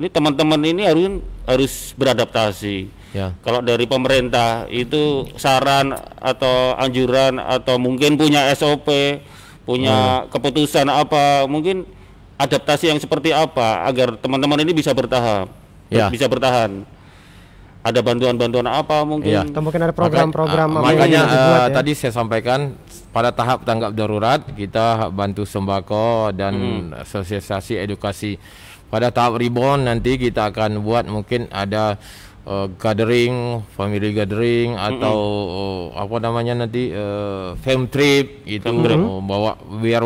ini 0.00 0.08
teman-teman 0.08 0.60
ini 0.64 0.82
harus 0.88 1.20
harus 1.44 1.72
beradaptasi. 1.98 2.88
Ya. 3.10 3.34
Kalau 3.42 3.58
dari 3.58 3.90
pemerintah 3.90 4.70
itu 4.70 5.26
saran 5.34 5.90
atau 6.22 6.78
anjuran 6.78 7.42
atau 7.42 7.74
mungkin 7.74 8.14
punya 8.14 8.46
SOP, 8.54 8.86
punya 9.66 10.26
keputusan 10.30 10.86
apa, 10.86 11.44
mungkin 11.50 11.82
adaptasi 12.38 12.88
yang 12.88 13.00
seperti 13.02 13.34
apa 13.34 13.82
agar 13.84 14.14
teman-teman 14.16 14.62
ini 14.62 14.72
bisa 14.72 14.94
bertahan, 14.94 15.50
Ya. 15.90 16.06
bisa 16.06 16.30
bertahan. 16.30 16.86
Ada 17.80 18.04
bantuan-bantuan 18.04 18.68
apa 18.68 19.02
mungkin? 19.08 19.32
Ya. 19.32 19.42
Atau 19.42 19.64
mungkin 19.64 19.80
ada 19.80 19.94
program-program 19.96 20.68
Maka- 20.68 20.84
apa 20.84 20.92
makanya 21.00 21.16
yang 21.16 21.28
dibuat 21.32 21.60
eh, 21.60 21.68
ya. 21.72 21.76
tadi 21.80 21.90
saya 21.96 22.12
sampaikan 22.12 22.60
pada 23.08 23.32
tahap 23.32 23.64
tanggap 23.64 23.90
darurat 23.96 24.44
kita 24.52 25.08
bantu 25.10 25.48
sembako 25.48 26.30
dan 26.36 26.54
sosialisasi 27.02 27.80
edukasi. 27.80 28.36
Pada 28.92 29.08
tahap 29.08 29.40
rebound 29.40 29.88
nanti 29.88 30.20
kita 30.20 30.52
akan 30.52 30.84
buat 30.84 31.08
mungkin 31.08 31.48
ada 31.48 31.96
eh, 32.50 32.66
gathering, 32.76 33.62
family 33.78 34.10
gathering 34.10 34.74
atau 34.74 35.16
eh, 35.46 35.84
apa 36.02 36.16
namanya 36.18 36.66
nanti 36.66 36.90
eh, 36.90 37.54
fam 37.62 37.86
trip 37.86 38.42
gitu. 38.44 38.66
Oh, 38.98 39.22
bawa 39.22 39.54
biar 39.78 40.02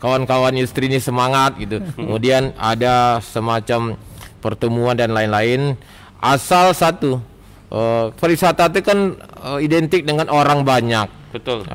kawan-kawan 0.00 0.56
istri 0.56 0.88
ini 0.88 0.98
semangat 0.98 1.60
gitu. 1.60 1.84
Kemudian 1.94 2.56
ada 2.56 3.20
semacam 3.20 4.00
pertemuan 4.40 4.96
dan 4.96 5.12
lain-lain. 5.12 5.76
Asal 6.24 6.72
satu 6.72 7.20
eh, 7.68 8.06
pariwisata 8.16 8.72
itu 8.72 8.80
kan 8.80 8.98
eh, 9.20 9.58
identik 9.64 10.08
dengan 10.08 10.32
orang 10.32 10.64
banyak. 10.64 11.08
Betul. 11.34 11.66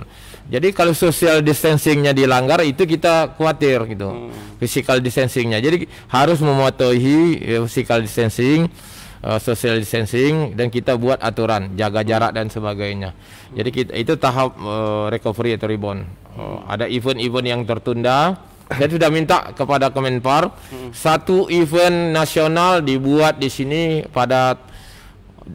jadi 0.47 0.71
kalau 0.71 0.95
social 0.95 1.43
distancingnya 1.43 2.15
dilanggar 2.15 2.63
itu 2.63 2.87
kita 2.87 3.35
khawatir 3.35 3.91
gitu. 3.91 4.31
Physical 4.55 5.03
distancingnya. 5.03 5.59
Jadi 5.59 5.83
harus 6.07 6.39
mematuhi 6.39 7.43
physical 7.67 7.99
distancing 7.99 8.71
eh, 9.23 9.39
social 9.39 9.79
distancing 9.79 10.55
dan 10.55 10.71
kita 10.71 10.95
buat 10.95 11.19
aturan 11.19 11.73
jaga 11.75 12.03
jarak 12.03 12.31
dan 12.35 12.47
sebagainya. 12.47 13.13
Jadi 13.53 13.69
kita 13.69 13.91
itu 13.95 14.13
tahap 14.15 14.55
eh, 14.59 15.05
recovery 15.13 15.57
atau 15.57 15.67
rebound. 15.67 16.01
Eh, 16.37 16.57
ada 16.69 16.85
event-event 16.85 17.47
yang 17.47 17.61
tertunda. 17.65 18.39
Saya 18.69 18.85
sudah 18.85 19.09
minta 19.09 19.49
kepada 19.57 19.89
Kemenpar 19.89 20.53
satu 20.93 21.49
event 21.49 22.13
nasional 22.13 22.85
dibuat 22.85 23.41
di 23.41 23.49
sini 23.49 24.05
pada 24.05 24.61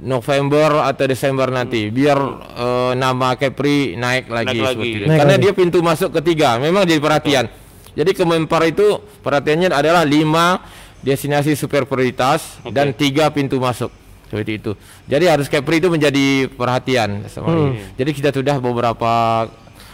November 0.02 0.82
atau 0.82 1.06
Desember 1.06 1.46
nanti. 1.46 1.94
Biar 1.94 2.18
eh, 2.58 2.92
nama 2.98 3.38
Kepri 3.38 3.94
naik 3.94 4.26
lagi 4.26 4.58
Naik 4.58 4.66
lagi. 4.66 4.90
Naik 5.06 5.18
Karena 5.22 5.34
lagi. 5.38 5.44
dia 5.46 5.52
pintu 5.54 5.78
masuk 5.78 6.10
ketiga. 6.18 6.58
Memang 6.58 6.82
jadi 6.82 6.98
perhatian. 6.98 7.46
Jadi 7.94 8.10
Kemenpar 8.10 8.66
itu 8.66 8.98
perhatiannya 9.22 9.70
adalah 9.70 10.02
lima 10.02 10.58
destinasi 11.04 11.52
super 11.54 11.84
prioritas 11.84 12.56
dan 12.72 12.96
tiga 12.96 13.28
pintu 13.28 13.60
masuk 13.60 13.92
seperti 14.32 14.58
itu. 14.58 14.72
Jadi 15.06 15.24
harus 15.28 15.46
Kepri 15.46 15.78
itu 15.78 15.92
menjadi 15.92 16.48
perhatian 16.50 17.28
ini. 17.28 17.94
Jadi 17.94 18.10
kita 18.16 18.30
sudah 18.32 18.56
beberapa 18.58 19.46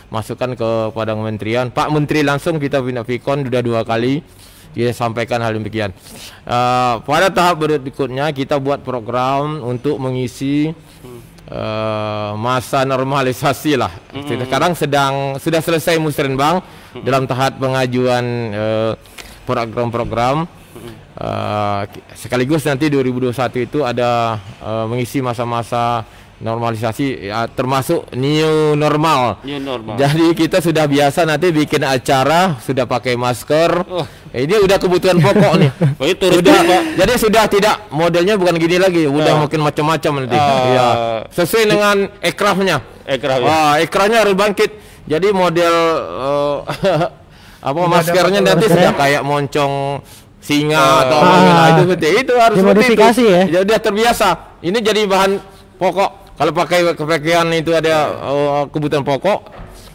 masukan 0.08 0.54
kepada 0.54 1.12
kementerian. 1.14 1.68
Pak 1.68 1.90
Menteri 1.90 2.22
langsung 2.22 2.56
kita 2.62 2.80
bina 2.80 3.02
Vikon 3.02 3.46
sudah 3.46 3.60
dua 3.62 3.82
kali 3.82 4.22
dia 4.70 4.94
sampaikan 4.94 5.42
hal 5.42 5.58
demikian. 5.58 5.90
Eh, 6.46 6.94
pada 7.02 7.28
tahap 7.30 7.66
berikutnya 7.66 8.30
kita 8.30 8.58
buat 8.62 8.86
program 8.86 9.66
untuk 9.66 9.98
mengisi 9.98 10.70
eh, 11.50 12.30
masa 12.38 12.86
normalisasi 12.86 13.74
lah. 13.74 13.90
Sekarang 14.14 14.78
sedang 14.78 15.42
sudah 15.42 15.58
selesai 15.58 15.98
musrenbang 15.98 16.62
dalam 17.02 17.26
tahap 17.26 17.58
pengajuan 17.58 18.24
eh, 18.54 18.92
program-program. 19.42 20.59
Eh, 21.20 21.82
sekaligus 22.16 22.64
nanti 22.64 22.88
2021 22.88 23.68
itu 23.68 23.84
ada 23.84 24.40
eh, 24.40 24.84
mengisi 24.88 25.20
masa-masa 25.20 26.00
normalisasi 26.40 27.28
ya, 27.28 27.44
termasuk 27.44 28.08
new 28.16 28.72
normal. 28.72 29.36
New 29.44 29.60
normal. 29.60 30.00
Jadi 30.00 30.32
kita 30.32 30.64
sudah 30.64 30.88
biasa 30.88 31.28
nanti 31.28 31.52
bikin 31.52 31.84
acara 31.84 32.56
sudah 32.64 32.88
pakai 32.88 33.20
masker. 33.20 33.84
Oh. 33.84 34.08
Ini 34.32 34.64
udah 34.64 34.80
kebutuhan 34.80 35.20
pokok 35.20 35.52
nih. 35.60 35.70
Oh, 36.00 36.08
itu 36.08 36.24
Sudah, 36.32 36.64
Pak. 36.64 36.82
jadi 36.96 37.12
sudah 37.20 37.44
tidak 37.52 37.76
modelnya 37.92 38.40
bukan 38.40 38.56
gini 38.56 38.80
lagi, 38.80 39.04
udah 39.04 39.36
Ah. 39.36 39.40
mungkin 39.44 39.60
macam-macam 39.60 40.12
nanti. 40.24 40.38
Ah. 40.40 40.64
Iya. 40.64 40.88
Sesuai 41.36 41.64
dengan 41.68 41.96
ekrafnya. 42.24 42.80
Ekraf 43.04 43.36
ya. 43.36 43.44
Wah, 43.44 43.72
ekranya 43.76 44.24
harus 44.24 44.32
bangkit. 44.32 44.72
Jadi 45.04 45.36
model 45.36 45.74
eh, 46.16 46.56
apa 47.68 47.80
maskernya 47.84 48.40
nanti 48.40 48.72
sudah 48.72 48.96
kayak 48.96 49.20
moncong 49.20 50.00
singa 50.50 51.06
atau 51.06 51.22
apa 51.22 51.30
Ah. 51.30 51.46
nah, 51.46 51.66
itu 51.70 51.82
seperti 51.86 52.08
itu 52.18 52.34
harus 52.34 52.56
Dimodifikasi 52.58 53.22
itu. 53.22 53.30
ya? 53.30 53.42
Jadi 53.46 53.64
dia 53.70 53.78
terbiasa. 53.78 54.28
Ini 54.58 54.78
jadi 54.82 55.06
bahan 55.06 55.38
pokok. 55.78 56.10
Kalau 56.34 56.50
pakai 56.50 56.90
kepakaian 56.98 57.46
itu 57.54 57.70
ada 57.70 57.94
eh, 58.10 58.62
kebutuhan 58.68 59.06
pokok, 59.06 59.46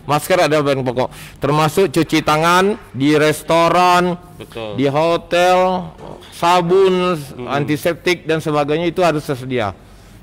masker 0.07 0.47
ada 0.47 0.63
bahan 0.63 0.79
pokok. 0.79 1.09
Termasuk 1.37 1.91
cuci 1.91 2.23
tangan 2.23 2.79
di 2.95 3.17
restoran, 3.19 4.15
Betul. 4.39 4.79
di 4.79 4.87
hotel, 4.87 5.89
sabun, 6.31 7.19
antiseptik 7.49 8.23
dan 8.23 8.39
sebagainya 8.39 8.87
itu 8.87 9.03
harus 9.03 9.25
tersedia. 9.25 9.75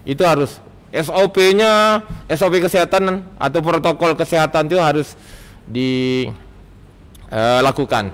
Itu 0.03 0.25
harus 0.25 0.57
SOP-nya, 0.93 2.01
SOP 2.29 2.61
kesehatan 2.61 3.27
atau 3.37 3.61
protokol 3.61 4.15
kesehatan 4.15 4.69
itu 4.69 4.79
harus 4.79 5.13
dilakukan. 7.31 8.13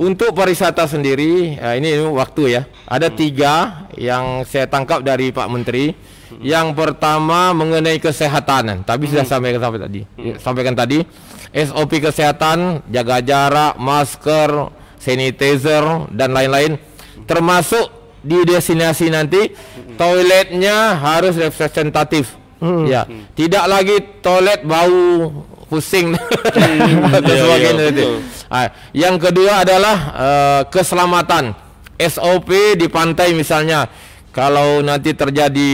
Untuk 0.00 0.34
pariwisata 0.34 0.88
sendiri, 0.88 1.54
eh, 1.56 1.74
ini 1.78 2.00
waktu 2.10 2.42
ya. 2.58 2.62
Ada 2.88 3.12
tiga 3.12 3.86
yang 3.94 4.42
saya 4.48 4.66
tangkap 4.66 5.04
dari 5.04 5.30
Pak 5.30 5.48
Menteri. 5.52 5.92
Yang 6.40 6.72
pertama 6.72 7.52
mengenai 7.52 8.00
kesehatan, 8.00 8.88
tapi 8.88 9.04
sudah 9.04 9.22
sampaikan 9.28 9.60
sampai 9.60 9.80
tadi. 9.84 10.00
Ya, 10.16 10.34
Sampaikan 10.40 10.72
tadi, 10.72 11.04
SOP 11.52 12.00
kesehatan, 12.00 12.88
jaga 12.88 13.20
jarak, 13.20 13.76
masker, 13.76 14.72
sanitizer 14.96 16.08
dan 16.08 16.32
lain-lain. 16.32 16.80
Termasuk 17.28 18.16
di 18.24 18.48
destinasi 18.48 19.12
nanti 19.12 19.52
toiletnya 20.00 20.96
harus 20.96 21.36
representatif. 21.36 22.40
Ya, 22.88 23.10
tidak 23.34 23.64
lagi 23.66 23.96
toilet 24.22 24.62
bau 24.62 25.30
pusing. 25.72 26.12
Atau 27.16 27.32
Iya, 27.32 27.40
sebagainya 27.40 27.72
iya, 27.72 27.88
nanti. 27.88 28.04
betul. 28.04 28.16
Ah, 28.52 28.68
yang 28.92 29.16
kedua 29.16 29.64
adalah 29.64 29.96
eh, 30.12 30.60
keselamatan. 30.68 31.56
SOP 31.96 32.76
di 32.76 32.92
pantai 32.92 33.32
misalnya. 33.32 33.88
Kalau 34.32 34.80
nanti 34.84 35.16
terjadi 35.16 35.72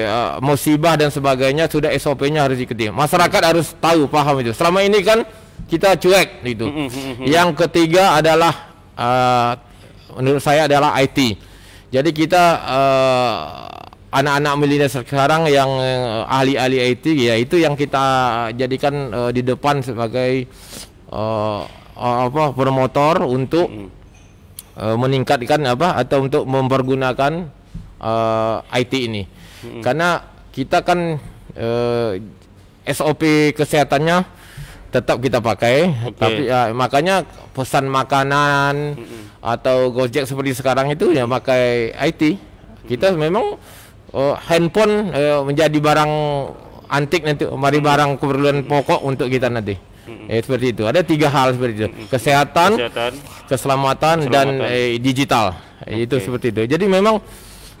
eh, 0.00 0.30
musibah 0.40 0.96
dan 0.96 1.12
sebagainya 1.12 1.68
sudah 1.68 1.92
SOP-nya 1.92 2.48
harus 2.48 2.56
diikuti. 2.56 2.88
Masyarakat 2.88 3.42
harus 3.44 3.76
tahu 3.76 4.08
paham 4.08 4.40
itu. 4.40 4.56
Selama 4.56 4.80
ini 4.80 5.04
kan 5.04 5.24
kita 5.64 5.96
cuek 5.96 6.44
itu 6.44 6.66
yang 7.24 7.56
ketiga 7.56 8.20
adalah 8.20 8.52
eh, 8.92 9.52
menurut 10.12 10.42
saya 10.44 10.68
adalah 10.68 10.92
IT 11.00 11.40
jadi 11.88 12.10
kita 12.12 12.44
eh, 12.68 13.38
anak-anak 14.14 14.54
milenial 14.54 14.90
sekarang 14.90 15.50
yang 15.50 15.66
eh, 15.82 16.22
ahli-ahli 16.30 16.78
IT 16.94 17.04
ya 17.18 17.34
itu 17.34 17.58
yang 17.58 17.74
kita 17.74 18.04
jadikan 18.54 19.10
eh, 19.10 19.30
di 19.34 19.42
depan 19.42 19.82
sebagai 19.82 20.46
eh, 21.10 21.60
apa 21.94 22.44
promotor 22.54 23.26
untuk 23.26 23.66
eh, 24.78 24.96
meningkatkan 24.96 25.66
apa 25.66 25.98
atau 25.98 26.22
untuk 26.22 26.46
mempergunakan 26.46 27.50
eh, 27.98 28.80
IT 28.80 28.92
ini. 28.94 29.22
Karena 29.82 30.22
kita 30.54 30.86
kan 30.86 31.18
eh, 31.58 32.10
SOP 32.86 33.50
kesehatannya 33.56 34.44
tetap 34.94 35.18
kita 35.18 35.42
pakai 35.42 35.90
Oke. 36.06 36.22
tapi 36.22 36.42
ya, 36.46 36.70
makanya 36.70 37.26
pesan 37.50 37.90
makanan 37.90 38.94
atau 39.42 39.90
Gojek 39.90 40.22
seperti 40.22 40.54
sekarang 40.54 40.86
itu 40.94 41.10
ya 41.10 41.26
pakai 41.26 41.90
IT 41.98 42.38
kita 42.86 43.10
memang 43.18 43.58
eh, 44.14 44.34
handphone 44.46 45.10
eh, 45.10 45.38
menjadi 45.42 45.74
barang 45.76 46.12
antik 46.86 47.22
nanti. 47.22 47.44
Mari 47.44 47.78
barang 47.78 48.16
keperluan 48.16 48.62
pokok 48.64 49.02
untuk 49.02 49.26
kita 49.26 49.50
nanti. 49.50 49.74
Eh, 50.04 50.40
seperti 50.40 50.70
itu. 50.70 50.82
Ada 50.84 51.00
tiga 51.00 51.28
hal 51.28 51.52
seperti 51.52 51.74
itu. 51.74 51.88
Kesehatan 52.06 52.76
Kesehatan. 52.76 53.12
keselamatan, 53.44 54.16
dan 54.28 54.46
Keselamatan. 54.56 54.72
eh, 54.72 54.96
digital. 54.98 55.46
Eh, 55.84 56.04
itu 56.04 56.16
seperti 56.16 56.52
itu. 56.52 56.62
Jadi 56.68 56.84
memang 56.84 57.20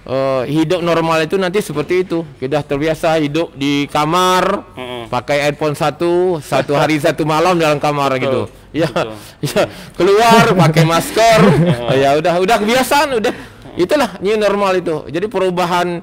eh, 0.04 0.42
hidup 0.50 0.80
normal 0.80 1.24
itu 1.24 1.36
nanti 1.36 1.60
seperti 1.60 2.04
itu. 2.04 2.24
Kita 2.36 2.60
terbiasa 2.60 3.16
hidup 3.16 3.52
di 3.52 3.84
kamar 3.88 4.60
Mm-mm. 4.72 5.02
pakai 5.08 5.52
iPhone 5.52 5.72
satu 5.72 6.40
satu 6.40 6.72
hari 6.72 6.96
satu 6.96 7.24
malam 7.24 7.56
dalam 7.56 7.76
kamar 7.76 8.16
gitu. 8.16 8.48
Ya 8.74 8.88
betul. 8.90 9.14
ya 9.44 9.62
keluar 9.94 10.44
pakai 10.58 10.82
masker. 10.82 11.40
Ya 12.02 12.16
udah 12.18 12.34
udah 12.42 12.56
kebiasaan 12.58 13.20
udah 13.22 13.32
itulah 13.78 14.10
new 14.22 14.36
normal 14.38 14.72
itu. 14.78 14.96
Jadi 15.10 15.26
perubahan 15.26 16.00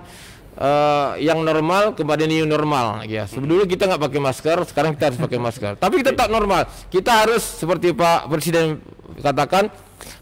eh, 0.58 1.10
yang 1.24 1.42
normal 1.42 1.96
kepada 1.96 2.24
new 2.28 2.44
normal. 2.46 3.04
Ya 3.08 3.26
sebelum 3.26 3.68
kita 3.68 3.88
nggak 3.88 4.02
pakai 4.02 4.20
masker 4.22 4.58
sekarang 4.68 4.92
kita 4.98 5.14
harus 5.14 5.20
pakai 5.20 5.40
masker. 5.50 5.72
Tapi 5.80 5.94
kita 6.04 6.12
tetap 6.16 6.30
normal. 6.30 6.68
Kita 6.92 7.26
harus 7.26 7.42
seperti 7.42 7.96
Pak 7.96 8.28
Presiden 8.28 8.82
katakan 9.20 9.72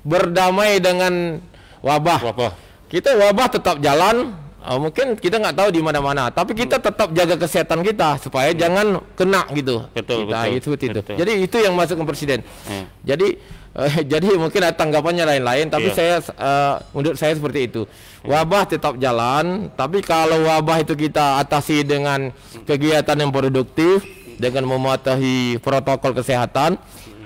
berdamai 0.03 0.79
dengan 0.81 1.39
wabah. 1.79 2.19
Wabah. 2.33 2.51
kita 2.89 3.13
wabah 3.13 3.47
tetap 3.53 3.77
jalan 3.85 4.33
uh, 4.65 4.79
mungkin 4.81 5.13
kita 5.15 5.39
nggak 5.39 5.55
tahu 5.55 5.69
di 5.71 5.81
mana-mana. 5.81 6.33
Tapi 6.33 6.57
kita 6.57 6.81
tetap 6.81 7.09
jaga 7.15 7.35
kesehatan 7.39 7.79
kita 7.85 8.19
supaya 8.19 8.51
jangan 8.51 9.01
kena 9.15 9.47
gitu. 9.55 9.87
Betul, 9.93 10.27
kita 10.27 10.39
betul, 10.45 10.57
itu 10.57 10.65
seperti 10.67 10.85
itu. 10.89 10.99
Betul. 11.01 11.15
jadi 11.21 11.31
itu 11.39 11.57
yang 11.61 11.73
masuk 11.77 11.95
ke 12.01 12.05
presiden. 12.05 12.39
Hmm. 12.67 12.85
jadi 13.05 13.39
jadi 14.11 14.27
mungkin 14.35 14.59
ada 14.59 14.75
tanggapannya 14.75 15.25
lain-lain 15.25 15.67
tapi 15.67 15.89
Iya. 15.89 15.95
saya 15.95 16.15
eh, 16.19 16.73
menurut 16.91 17.15
saya 17.15 17.33
seperti 17.33 17.59
itu 17.67 17.81
wabah 18.21 18.67
tetap 18.67 18.97
jalan 18.97 19.71
tapi 19.73 20.01
kalau 20.01 20.43
wabah 20.45 20.83
itu 20.83 20.93
kita 20.93 21.39
atasi 21.39 21.83
dengan 21.83 22.29
kegiatan 22.63 23.15
yang 23.15 23.31
produktif 23.31 24.03
dengan 24.35 24.67
mematuhi 24.67 25.59
protokol 25.59 26.11
kesehatan 26.13 26.75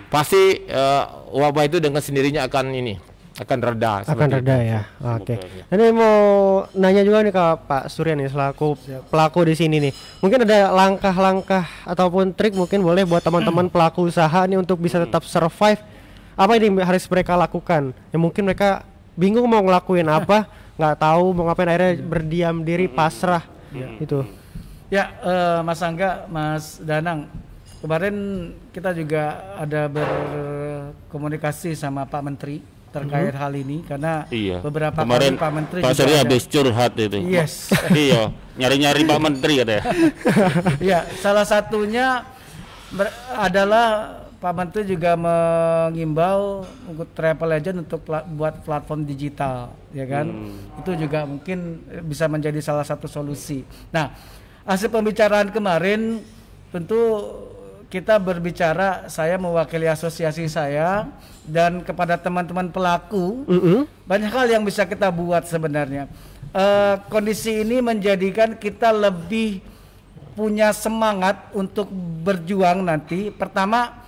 pasti 0.08 0.62
eh, 0.64 1.04
wabah 1.34 1.66
itu 1.66 1.82
dengan 1.82 2.00
sendirinya 2.00 2.46
akan 2.46 2.70
ini 2.72 2.96
akan 3.34 3.58
reda 3.66 4.06
akan 4.06 4.30
reda 4.30 4.56
itu. 4.62 4.70
ya. 4.70 4.82
Oke. 5.18 5.42
Semoga, 5.42 5.74
Ini 5.74 5.86
mau 5.90 6.18
nanya 6.78 7.02
juga 7.02 7.26
nih 7.26 7.34
ke 7.34 7.46
Pak 7.66 7.84
Surya 7.90 8.14
nih 8.14 8.30
selaku 8.30 8.78
pelaku 9.10 9.50
di 9.50 9.58
sini 9.58 9.82
nih. 9.82 9.94
Mungkin 10.22 10.46
ada 10.46 10.70
langkah-langkah 10.70 11.66
ataupun 11.82 12.38
trik 12.38 12.54
mungkin 12.54 12.86
boleh 12.86 13.10
buat 13.10 13.26
teman-teman 13.26 13.66
pelaku 13.74 14.06
usaha 14.06 14.46
nih 14.46 14.62
untuk 14.62 14.78
bisa 14.78 15.02
tetap 15.02 15.26
survive. 15.26 15.82
Apa 16.34 16.58
ini 16.58 16.68
harus 16.82 17.06
mereka 17.06 17.34
lakukan? 17.34 17.94
Ya 18.10 18.18
mungkin 18.18 18.44
mereka 18.44 18.82
bingung 19.14 19.46
mau 19.46 19.62
ngelakuin 19.62 20.10
apa, 20.20 20.50
nggak 20.74 20.96
tahu 20.98 21.26
mau 21.32 21.46
ngapain 21.46 21.70
akhirnya 21.70 21.92
berdiam 22.02 22.56
diri 22.60 22.88
pasrah 22.88 23.44
gitu. 24.00 24.26
Ya, 24.90 25.10
eh, 25.22 25.60
Mas 25.62 25.82
Angga, 25.82 26.30
Mas 26.30 26.78
Danang, 26.78 27.26
kemarin 27.82 28.16
kita 28.70 28.94
juga 28.94 29.24
ada 29.58 29.90
berkomunikasi 29.90 31.74
sama 31.74 32.06
Pak 32.06 32.22
Menteri 32.22 32.62
terkait 32.94 33.34
hal 33.34 33.50
ini 33.58 33.82
karena 33.82 34.30
Iya. 34.30 34.62
beberapa 34.62 35.02
Kemarin 35.02 35.34
kali 35.34 35.42
Pak 35.42 35.52
Menteri 35.52 35.80
Pak 35.82 35.90
juga 35.90 35.98
Surya 35.98 36.14
ada- 36.14 36.30
habis 36.30 36.44
curhat 36.46 36.94
itu. 36.94 37.18
Yes. 37.26 37.74
iya, 38.06 38.30
nyari-nyari 38.54 39.02
Pak 39.04 39.18
Menteri 39.20 39.54
katanya. 39.66 39.82
ya, 40.94 41.00
salah 41.18 41.42
satunya 41.42 42.22
ber- 42.94 43.10
adalah 43.34 44.22
Pak 44.44 44.52
Menteri 44.52 44.84
juga 44.84 45.16
mengimbau 45.16 46.68
untuk 46.92 47.08
travel 47.16 47.56
agent 47.56 47.88
untuk 47.88 48.04
pla- 48.04 48.28
buat 48.28 48.60
platform 48.68 49.08
digital, 49.08 49.72
ya 49.96 50.04
kan? 50.04 50.28
Itu 50.84 51.00
juga 51.00 51.24
mungkin 51.24 51.80
bisa 52.04 52.28
menjadi 52.28 52.60
salah 52.60 52.84
satu 52.84 53.08
solusi. 53.08 53.64
Nah, 53.96 54.12
hasil 54.68 54.92
pembicaraan 54.92 55.48
kemarin 55.48 56.20
tentu 56.76 57.00
kita 57.88 58.20
berbicara, 58.20 59.08
saya 59.08 59.40
mewakili 59.40 59.88
asosiasi 59.88 60.52
saya 60.52 61.08
dan 61.48 61.80
kepada 61.80 62.20
teman-teman 62.20 62.68
pelaku 62.68 63.48
Mm-mm. 63.48 63.88
banyak 64.04 64.28
hal 64.28 64.60
yang 64.60 64.68
bisa 64.68 64.84
kita 64.84 65.08
buat 65.08 65.48
sebenarnya. 65.48 66.12
Eh, 66.52 66.96
kondisi 67.08 67.64
ini 67.64 67.80
menjadikan 67.80 68.60
kita 68.60 68.92
lebih 68.92 69.64
punya 70.36 70.76
semangat 70.76 71.48
untuk 71.56 71.88
berjuang 72.28 72.84
nanti. 72.84 73.32
Pertama, 73.32 74.03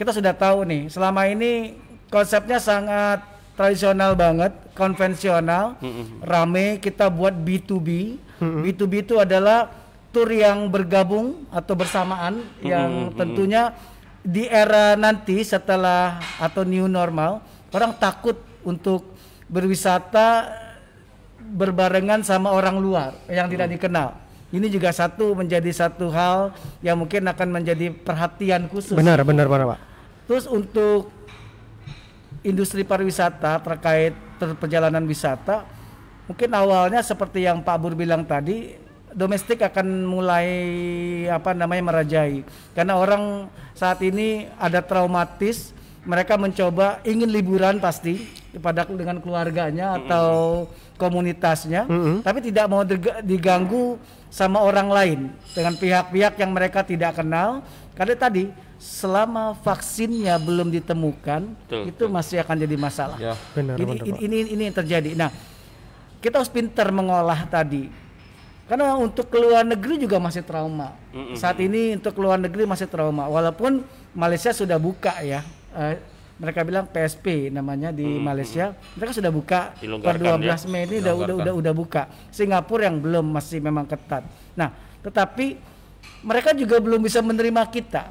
kita 0.00 0.16
sudah 0.16 0.32
tahu 0.32 0.64
nih, 0.64 0.88
selama 0.88 1.28
ini 1.28 1.76
konsepnya 2.08 2.56
sangat 2.56 3.20
tradisional 3.52 4.16
banget, 4.16 4.48
konvensional, 4.72 5.76
rame. 6.24 6.80
Kita 6.80 7.12
buat 7.12 7.36
B2B. 7.36 8.16
B2B 8.40 9.04
itu 9.04 9.20
adalah 9.20 9.68
tur 10.08 10.32
yang 10.32 10.72
bergabung 10.72 11.44
atau 11.52 11.76
bersamaan, 11.76 12.40
yang 12.64 13.12
tentunya 13.12 13.76
di 14.24 14.48
era 14.48 14.96
nanti 14.96 15.44
setelah 15.44 16.16
atau 16.40 16.64
new 16.64 16.88
normal, 16.88 17.44
orang 17.68 17.92
takut 18.00 18.40
untuk 18.64 19.04
berwisata 19.52 20.48
berbarengan 21.36 22.24
sama 22.24 22.56
orang 22.56 22.80
luar 22.80 23.12
yang 23.28 23.52
tidak 23.52 23.76
dikenal. 23.76 24.16
Ini 24.50 24.66
juga 24.66 24.90
satu 24.96 25.36
menjadi 25.36 25.68
satu 25.70 26.08
hal 26.08 26.56
yang 26.80 26.96
mungkin 26.96 27.22
akan 27.28 27.48
menjadi 27.60 27.92
perhatian 27.92 28.66
khusus. 28.66 28.96
Benar, 28.96 29.22
benar, 29.22 29.46
benar, 29.46 29.76
Pak. 29.76 29.89
Terus 30.30 30.46
untuk 30.46 31.10
industri 32.46 32.86
pariwisata 32.86 33.58
terkait 33.58 34.14
ter- 34.38 34.54
perjalanan 34.54 35.02
wisata, 35.02 35.66
mungkin 36.30 36.54
awalnya 36.54 37.02
seperti 37.02 37.50
yang 37.50 37.58
Pak 37.66 37.76
Bur 37.82 37.98
bilang 37.98 38.22
tadi, 38.22 38.78
domestik 39.10 39.58
akan 39.58 40.06
mulai 40.06 40.46
apa 41.26 41.50
namanya 41.50 41.82
merajai. 41.82 42.46
Karena 42.78 42.94
orang 42.94 43.50
saat 43.74 43.98
ini 44.06 44.46
ada 44.54 44.78
traumatis, 44.78 45.74
mereka 46.06 46.38
mencoba 46.38 47.02
ingin 47.02 47.26
liburan 47.26 47.82
pasti 47.82 48.22
pada 48.62 48.86
dengan 48.86 49.18
keluarganya 49.18 49.98
atau 49.98 50.70
komunitasnya, 50.94 51.90
tapi 52.22 52.38
tidak 52.38 52.70
mau 52.70 52.86
diga- 52.86 53.18
diganggu 53.18 53.98
sama 54.30 54.62
orang 54.62 54.86
lain 54.94 55.20
dengan 55.58 55.74
pihak-pihak 55.74 56.38
yang 56.38 56.54
mereka 56.54 56.86
tidak 56.86 57.18
kenal. 57.18 57.66
Karena 57.98 58.14
tadi 58.14 58.69
selama 58.80 59.52
vaksinnya 59.60 60.40
belum 60.40 60.72
ditemukan 60.72 61.52
Betul, 61.68 61.92
itu 61.92 62.04
masih 62.08 62.40
akan 62.40 62.56
jadi 62.64 62.76
masalah. 62.80 63.18
Ya. 63.20 63.36
Benar, 63.52 63.76
ini, 63.76 63.84
benar, 64.00 64.04
ini, 64.08 64.18
ini 64.24 64.36
ini 64.56 64.62
yang 64.72 64.76
terjadi. 64.80 65.10
Nah, 65.12 65.28
kita 66.24 66.40
harus 66.40 66.48
pintar 66.48 66.88
mengolah 66.88 67.44
tadi. 67.44 67.92
Karena 68.64 68.96
untuk 68.96 69.28
keluar 69.28 69.66
negeri 69.66 70.00
juga 70.00 70.16
masih 70.16 70.46
trauma. 70.46 70.96
Saat 71.34 71.58
ini 71.60 71.98
untuk 71.98 72.16
keluar 72.16 72.38
negeri 72.38 72.64
masih 72.64 72.86
trauma. 72.86 73.26
Walaupun 73.26 73.84
Malaysia 74.16 74.54
sudah 74.54 74.78
buka 74.80 75.20
ya. 75.20 75.42
Eh, 75.74 75.98
mereka 76.40 76.64
bilang 76.64 76.88
PSP 76.88 77.52
namanya 77.52 77.92
di 77.92 78.06
Malaysia. 78.06 78.72
Mereka 78.96 79.12
sudah 79.12 79.28
buka 79.28 79.74
per 79.76 79.84
Dilonggarkan 79.84 80.40
12 80.40 80.70
Mei 80.72 80.88
ini 80.88 80.96
udah, 81.04 81.14
udah 81.18 81.34
udah 81.36 81.54
udah 81.60 81.72
buka. 81.76 82.02
Singapura 82.32 82.88
yang 82.88 82.96
belum 83.02 83.26
masih 83.28 83.60
memang 83.60 83.84
ketat. 83.84 84.24
Nah, 84.56 84.72
tetapi 85.04 85.60
mereka 86.24 86.56
juga 86.56 86.80
belum 86.80 87.02
bisa 87.04 87.20
menerima 87.20 87.60
kita. 87.68 88.08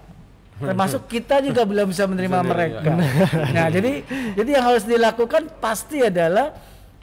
Termasuk 0.59 1.07
kita 1.07 1.39
juga 1.39 1.63
belum 1.63 1.89
bisa 1.89 2.03
menerima 2.05 2.39
mereka. 2.43 2.91
Nah, 3.55 3.67
jadi 3.71 4.03
jadi 4.35 4.49
yang 4.59 4.65
harus 4.67 4.83
dilakukan 4.83 5.47
pasti 5.63 6.03
adalah 6.03 6.51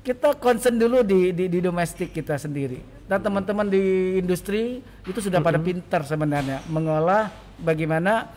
kita 0.07 0.39
concern 0.39 0.79
dulu 0.79 1.03
di, 1.03 1.35
di, 1.35 1.51
di 1.51 1.59
domestik 1.59 2.15
kita 2.15 2.39
sendiri. 2.39 2.79
Dan 3.11 3.19
teman-teman 3.23 3.67
di 3.67 4.17
industri 4.23 4.85
itu 5.03 5.19
sudah 5.19 5.43
pada 5.43 5.59
pintar 5.59 6.07
sebenarnya 6.07 6.63
mengolah 6.71 7.31
bagaimana 7.59 8.31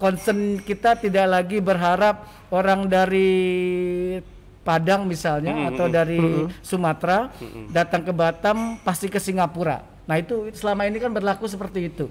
concern 0.00 0.60
kita 0.64 0.96
tidak 0.96 1.26
lagi 1.28 1.60
berharap 1.60 2.48
orang 2.48 2.88
dari 2.88 3.30
Padang 4.62 5.10
misalnya 5.10 5.74
atau 5.74 5.90
dari 5.90 6.46
Sumatera 6.62 7.34
datang 7.74 8.06
ke 8.06 8.14
Batam 8.14 8.78
pasti 8.86 9.10
ke 9.10 9.18
Singapura. 9.18 9.91
Nah 10.02 10.18
itu 10.18 10.50
selama 10.50 10.82
ini 10.90 10.98
kan 10.98 11.14
berlaku 11.14 11.46
seperti 11.46 11.86
itu. 11.86 12.10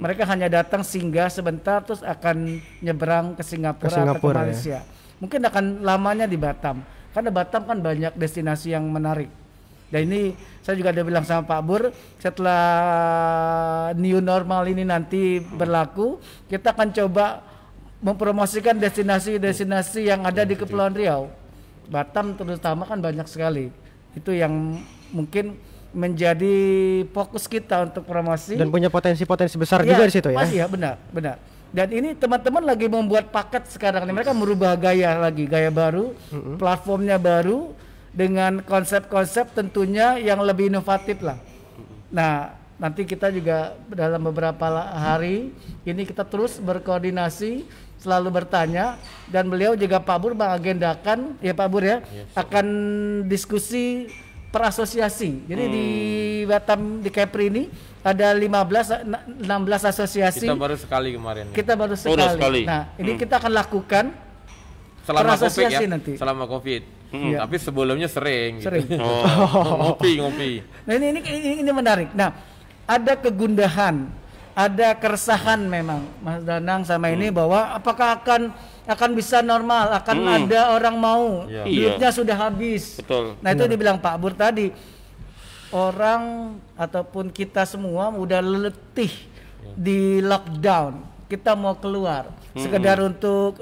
Mereka 0.00 0.24
hanya 0.24 0.48
datang 0.48 0.80
singgah 0.80 1.28
sebentar 1.28 1.84
terus 1.84 2.00
akan 2.00 2.60
nyeberang 2.80 3.36
ke 3.36 3.44
Singapura, 3.44 3.88
Ke 3.88 3.92
atau 3.92 3.96
ke 3.96 4.00
Singapura, 4.00 4.40
ya. 4.40 4.44
Malaysia. 4.48 4.78
Mungkin 5.20 5.40
akan 5.44 5.64
lamanya 5.84 6.24
di 6.24 6.36
Batam. 6.40 6.80
Karena 7.12 7.30
Batam 7.32 7.62
kan 7.64 7.78
banyak 7.80 8.12
destinasi 8.16 8.72
yang 8.72 8.88
menarik. 8.88 9.28
Dan 9.86 10.10
ini 10.10 10.34
saya 10.66 10.74
juga 10.74 10.90
udah 10.90 11.04
bilang 11.06 11.24
sama 11.24 11.46
Pak 11.46 11.60
Bur, 11.62 11.94
setelah 12.18 12.64
new 13.94 14.18
normal 14.18 14.66
ini 14.66 14.82
nanti 14.82 15.38
berlaku, 15.38 16.18
kita 16.50 16.74
akan 16.74 16.90
coba 16.90 17.40
mempromosikan 18.02 18.76
destinasi-destinasi 18.76 20.10
yang 20.10 20.26
ada 20.26 20.42
di 20.42 20.58
Kepulauan 20.58 20.92
Riau. 20.92 21.30
Batam 21.86 22.34
terutama 22.34 22.82
kan 22.82 22.98
banyak 22.98 23.24
sekali. 23.30 23.70
Itu 24.18 24.34
yang 24.34 24.82
mungkin 25.14 25.54
menjadi 25.96 26.56
fokus 27.08 27.48
kita 27.48 27.88
untuk 27.88 28.04
promosi. 28.04 28.52
Dan 28.52 28.68
punya 28.68 28.92
potensi-potensi 28.92 29.56
besar 29.56 29.80
Iya, 29.80 29.96
juga 29.96 30.02
di 30.04 30.12
situ 30.12 30.28
ya. 30.28 30.38
Pas 30.44 30.52
ya 30.52 30.66
benar, 30.68 31.00
benar. 31.08 31.40
Dan 31.72 31.88
ini 31.88 32.12
teman-teman 32.12 32.62
lagi 32.62 32.86
membuat 32.86 33.32
paket 33.32 33.64
sekarang 33.72 34.04
nih. 34.04 34.12
Mereka 34.12 34.36
merubah 34.36 34.76
gaya 34.76 35.16
lagi, 35.16 35.48
gaya 35.48 35.72
baru, 35.72 36.12
platformnya 36.60 37.16
baru 37.16 37.72
dengan 38.12 38.60
konsep-konsep 38.60 39.56
tentunya 39.56 40.20
yang 40.20 40.44
lebih 40.44 40.68
inovatif 40.68 41.24
lah. 41.24 41.40
Nah, 42.12 42.54
nanti 42.76 43.08
kita 43.08 43.32
juga 43.32 43.72
dalam 43.88 44.20
beberapa 44.20 44.68
hari 44.92 45.48
ini 45.88 46.02
kita 46.04 46.28
terus 46.28 46.60
berkoordinasi 46.60 47.64
selalu 47.96 48.44
bertanya 48.44 49.00
dan 49.32 49.48
beliau 49.48 49.72
juga 49.72 49.96
Pak 49.96 50.18
Bur 50.20 50.32
mengagendakan 50.36 51.40
ya 51.40 51.56
Pak 51.56 51.68
Bur 51.72 51.82
ya 51.82 52.04
akan 52.36 52.66
diskusi 53.24 54.12
per 54.46 54.62
asosiasi. 54.64 55.44
Jadi 55.44 55.64
di 55.66 55.86
Batam 56.44 57.00
di 57.00 57.10
Kepri 57.10 57.46
ini 57.48 57.62
ada 58.00 58.30
15 58.30 59.02
na- 59.02 59.24
16 59.26 59.82
asosiasi. 59.84 60.42
Kita 60.42 60.54
baru 60.54 60.76
sekali 60.76 61.12
kemarin. 61.12 61.50
Kita 61.50 61.74
baru 61.74 61.94
Oh, 61.94 62.14
udah 62.14 62.28
sekali. 62.32 62.62
sekali. 62.62 62.62
Nah, 62.64 62.82
ini 62.96 63.12
kita 63.14 63.34
akan 63.36 63.52
lakukan 63.52 64.04
selama 65.02 65.22
covid 65.28 65.42
asosiasi 65.42 65.84
ya. 65.84 65.88
nanti. 65.88 66.12
Selama 66.14 66.44
covid. 66.46 66.82
Iya. 67.06 67.38
Tapi 67.42 67.56
sebelumnya 67.56 68.08
sering. 68.08 68.58
gitu. 68.58 68.66
sering. 68.66 68.86
Oh, 68.98 69.22
ngopi 69.94 70.10
ngopi. 70.18 70.50
Nah, 70.84 70.92
ini, 70.94 71.06
ini 71.12 71.20
ini 71.22 71.50
ini 71.62 71.70
menarik. 71.70 72.10
Nah, 72.12 72.34
ada 72.84 73.12
kegundahan, 73.14 74.06
ada 74.56 74.96
keresahan 74.96 75.60
memang 75.60 76.00
Mas 76.18 76.40
Danang 76.40 76.80
sama 76.80 77.12
ini 77.12 77.28
bahwa 77.28 77.76
apakah 77.76 78.16
akan 78.16 78.56
akan 78.88 79.10
bisa 79.12 79.44
normal, 79.44 79.92
akan 79.92 80.16
ada 80.24 80.72
orang 80.72 80.96
mau, 80.96 81.44
Iya. 81.44 81.66
duitnya 81.66 82.08
sudah 82.08 82.36
habis. 82.38 82.96
Betul. 82.96 83.36
Nah, 83.42 83.52
itu 83.52 83.66
dibilang 83.66 83.98
Pak 83.98 84.14
Bur 84.16 84.32
tadi. 84.32 84.72
Orang 85.68 86.56
ataupun 86.72 87.28
kita 87.28 87.66
semua 87.66 88.08
udah 88.08 88.38
letih 88.40 89.10
di 89.74 90.22
lockdown. 90.22 91.04
Kita 91.26 91.52
mau 91.52 91.74
keluar 91.74 92.30
sekedar 92.54 93.02
untuk 93.02 93.58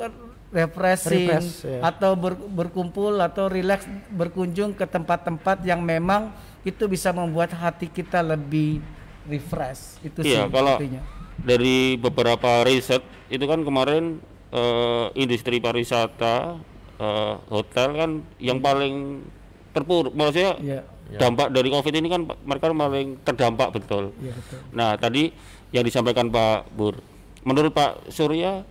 refreshing 0.52 1.26
Refresh, 1.26 1.66
ya. 1.66 1.80
atau 1.82 2.14
ber- 2.14 2.38
berkumpul 2.38 3.18
atau 3.18 3.48
rileks 3.48 3.88
berkunjung 4.12 4.70
ke 4.70 4.86
tempat-tempat 4.86 5.64
yang 5.64 5.82
memang 5.82 6.30
itu 6.62 6.84
bisa 6.86 7.10
membuat 7.10 7.50
hati 7.50 7.88
kita 7.88 8.22
lebih 8.22 8.78
refresh. 9.26 9.98
Itu 10.00 10.20
Iya, 10.20 10.44
sih 10.44 10.52
kalau 10.52 10.74
intinya. 10.78 11.02
dari 11.40 11.96
beberapa 11.96 12.62
riset 12.62 13.00
itu 13.28 13.44
kan 13.44 13.60
kemarin 13.60 14.20
eh, 14.50 15.06
industri 15.14 15.58
pariwisata 15.58 16.60
eh, 16.96 17.34
hotel 17.48 17.88
kan 17.92 18.10
yang 18.38 18.58
paling 18.58 19.24
terpuruk 19.70 20.14
maksudnya 20.14 20.54
Iya. 20.56 20.80
dampak 21.18 21.50
dari 21.50 21.66
covid 21.68 21.90
ini 21.92 22.06
kan 22.06 22.22
mereka 22.44 22.70
paling 22.70 23.18
terdampak 23.20 23.68
betul. 23.72 24.14
Iya 24.18 24.32
betul. 24.32 24.58
Nah 24.70 24.90
tadi 24.94 25.34
yang 25.70 25.82
disampaikan 25.82 26.30
Pak 26.30 26.70
Bur, 26.70 26.94
menurut 27.42 27.74
Pak 27.74 28.08
Surya 28.08 28.62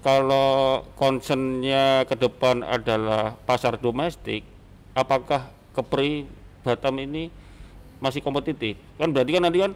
kalau 0.00 0.80
concernnya 0.94 2.06
ke 2.06 2.14
depan 2.14 2.62
adalah 2.62 3.34
pasar 3.42 3.76
domestik, 3.76 4.46
apakah 4.92 5.50
Kepri 5.74 6.24
Batam 6.62 6.96
ini 6.96 7.28
masih 7.98 8.22
kompetitif? 8.22 8.78
Kan 8.96 9.10
berarti 9.10 9.30
kan 9.30 9.42
nanti 9.42 9.58
kan, 9.60 9.72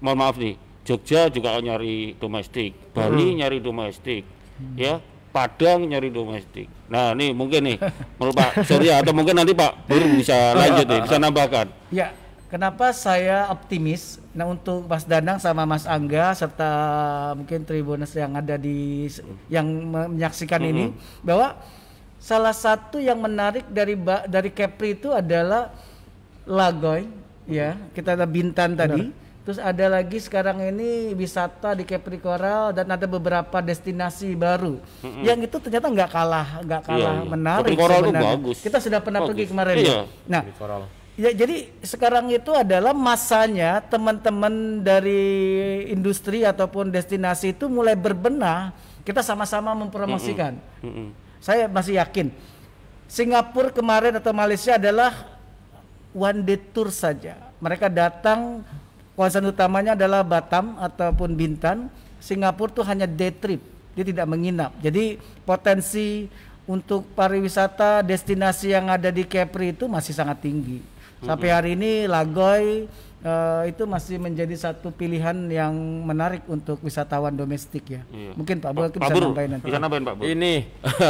mohon 0.00 0.16
maaf 0.16 0.36
nih, 0.40 0.54
Jogja 0.86 1.26
juga 1.28 1.58
nyari 1.58 2.14
domestik, 2.16 2.72
Bali 2.94 3.36
nyari 3.36 3.58
domestik, 3.58 4.22
ya 4.78 5.02
Padang 5.34 5.84
nyari 5.84 6.08
domestik. 6.08 6.64
Nah 6.88 7.12
ini 7.12 7.36
mungkin 7.36 7.60
nih 7.60 7.76
menurut 8.16 8.32
Pak 8.32 8.64
Surya 8.64 9.04
atau 9.04 9.12
mungkin 9.12 9.36
nanti 9.36 9.52
Pak 9.52 9.84
Bur 9.84 10.00
bisa 10.16 10.56
lanjut 10.56 10.86
nih, 10.88 11.00
bisa 11.04 11.16
nambahkan. 11.20 11.66
Ya, 11.92 12.16
kenapa 12.48 12.88
saya 12.96 13.52
optimis? 13.52 14.16
Nah, 14.32 14.48
untuk 14.48 14.88
Mas 14.88 15.04
Danang 15.04 15.36
sama 15.36 15.68
Mas 15.68 15.84
Angga 15.84 16.32
serta 16.32 16.70
mungkin 17.36 17.68
Tribuners 17.68 18.16
yang 18.16 18.32
ada 18.32 18.56
di 18.56 19.12
yang 19.52 19.64
menyaksikan 19.66 20.60
ini 20.64 20.92
bahwa 21.20 21.56
salah 22.16 22.56
satu 22.56 22.96
yang 22.96 23.20
menarik 23.20 23.68
dari 23.68 23.92
ba- 23.92 24.24
dari 24.24 24.48
Kepri 24.48 24.96
itu 24.96 25.12
adalah 25.12 25.68
Lagoy, 26.48 27.08
ya. 27.44 27.76
Kita 27.92 28.16
ada 28.16 28.24
Bintan 28.24 28.72
tadi. 28.72 29.25
Terus 29.46 29.62
ada 29.62 29.86
lagi 29.86 30.18
sekarang 30.18 30.58
ini 30.58 31.14
wisata 31.14 31.78
di 31.78 31.86
Kepri 31.86 32.18
Coral 32.18 32.74
dan 32.74 32.90
ada 32.90 33.06
beberapa 33.06 33.62
destinasi 33.62 34.34
baru. 34.34 34.82
Yang 35.22 35.46
itu 35.46 35.56
ternyata 35.62 35.86
nggak 35.86 36.10
kalah, 36.10 36.48
nggak 36.66 36.82
kalah 36.82 37.14
iya. 37.22 37.30
menarik 37.30 37.70
Kepri 37.70 37.78
Coral 37.78 38.00
itu 38.02 38.06
sebenarnya. 38.10 38.34
bagus. 38.34 38.58
Kita 38.58 38.78
sudah 38.82 38.98
pernah 38.98 39.20
Bagus. 39.22 39.30
pergi 39.30 39.44
kemarin. 39.46 39.74
Iya. 39.78 39.86
ya. 39.86 40.02
Nah. 40.26 40.42
Ya, 41.16 41.30
jadi 41.32 41.72
sekarang 41.80 42.28
itu 42.28 42.52
adalah 42.52 42.92
masanya 42.92 43.80
teman-teman 43.86 44.84
dari 44.84 45.24
industri 45.88 46.44
ataupun 46.44 46.90
destinasi 46.90 47.54
itu 47.54 47.70
mulai 47.70 47.94
berbenah. 47.94 48.74
Kita 49.06 49.22
sama-sama 49.22 49.72
mempromosikan. 49.78 50.58
Mm-mm. 50.82 51.14
Saya 51.38 51.70
masih 51.70 52.02
yakin 52.02 52.34
Singapura 53.06 53.70
kemarin 53.70 54.18
atau 54.18 54.34
Malaysia 54.34 54.74
adalah 54.74 55.38
one 56.10 56.42
day 56.42 56.58
tour 56.58 56.90
saja. 56.90 57.38
Mereka 57.62 57.86
datang 57.86 58.66
concern 59.16 59.48
utamanya 59.48 59.96
adalah 59.96 60.20
Batam 60.22 60.76
ataupun 60.78 61.32
Bintan. 61.34 61.88
Singapura 62.20 62.72
tuh 62.72 62.84
hanya 62.84 63.06
day 63.08 63.30
trip, 63.30 63.60
dia 63.94 64.04
tidak 64.04 64.26
menginap. 64.26 64.74
Jadi 64.82 65.20
potensi 65.46 66.26
untuk 66.66 67.06
pariwisata 67.14 68.02
destinasi 68.02 68.74
yang 68.74 68.90
ada 68.90 69.14
di 69.14 69.22
Kepri 69.22 69.72
itu 69.72 69.86
masih 69.86 70.12
sangat 70.12 70.42
tinggi. 70.42 70.82
Sampai 71.22 71.48
hari 71.48 71.70
ini 71.78 72.04
Lagoy 72.04 72.90
eh, 73.22 73.62
itu 73.70 73.82
masih 73.88 74.20
menjadi 74.20 74.52
satu 74.52 74.90
pilihan 74.92 75.34
yang 75.48 75.72
menarik 76.04 76.44
untuk 76.50 76.82
wisatawan 76.82 77.32
domestik 77.32 77.88
ya. 77.88 78.02
Iya. 78.10 78.32
Mungkin 78.36 78.60
Pak 78.60 78.70
Bul 78.74 78.90
Pak 78.90 79.00
bisa 79.00 79.14
Bur, 79.14 79.22
nambahin 79.30 79.50
nanti. 79.56 79.64
bisa 79.70 79.78
nambahin 79.80 80.04
Pak 80.04 80.14
Bur. 80.18 80.24
Ini 80.26 80.52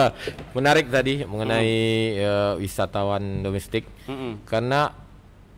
menarik 0.56 0.86
tadi 0.92 1.24
mengenai 1.24 1.74
eh, 2.22 2.52
wisatawan 2.60 3.42
domestik 3.42 3.88
Mm-mm. 4.06 4.44
karena 4.46 4.92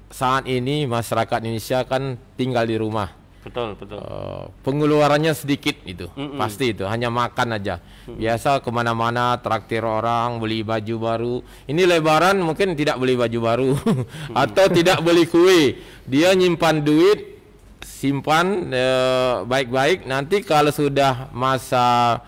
saat 0.08 0.48
ini 0.48 0.88
masyarakat 0.88 1.38
Indonesia 1.44 1.84
kan 1.84 2.16
tinggal 2.36 2.64
di 2.64 2.76
rumah. 2.80 3.18
Betul, 3.38 3.78
betul. 3.80 4.02
Eh, 4.02 4.44
pengeluarannya 4.60 5.32
sedikit 5.32 5.78
itu 5.88 6.10
pasti 6.36 6.76
itu 6.76 6.84
hanya 6.84 7.08
makan 7.08 7.56
aja. 7.56 7.80
Biasa 8.04 8.60
ke 8.60 8.68
mana-mana 8.68 9.38
traktir 9.40 9.80
orang 9.86 10.36
beli 10.42 10.60
baju 10.66 10.94
baru. 11.00 11.36
Ini 11.64 11.88
lebaran 11.88 12.44
mungkin 12.44 12.76
tidak 12.76 13.00
beli 13.00 13.16
baju 13.16 13.38
baru 13.40 13.70
atau 14.44 14.66
tidak 14.68 15.00
beli 15.00 15.24
kue. 15.24 15.80
Dia 16.04 16.36
nyimpan 16.36 16.84
duit 16.84 17.40
simpan 17.80 18.68
eh, 18.68 19.34
baik-baik. 19.48 20.04
Nanti 20.04 20.44
kalau 20.44 20.74
sudah 20.74 21.30
masa 21.32 22.20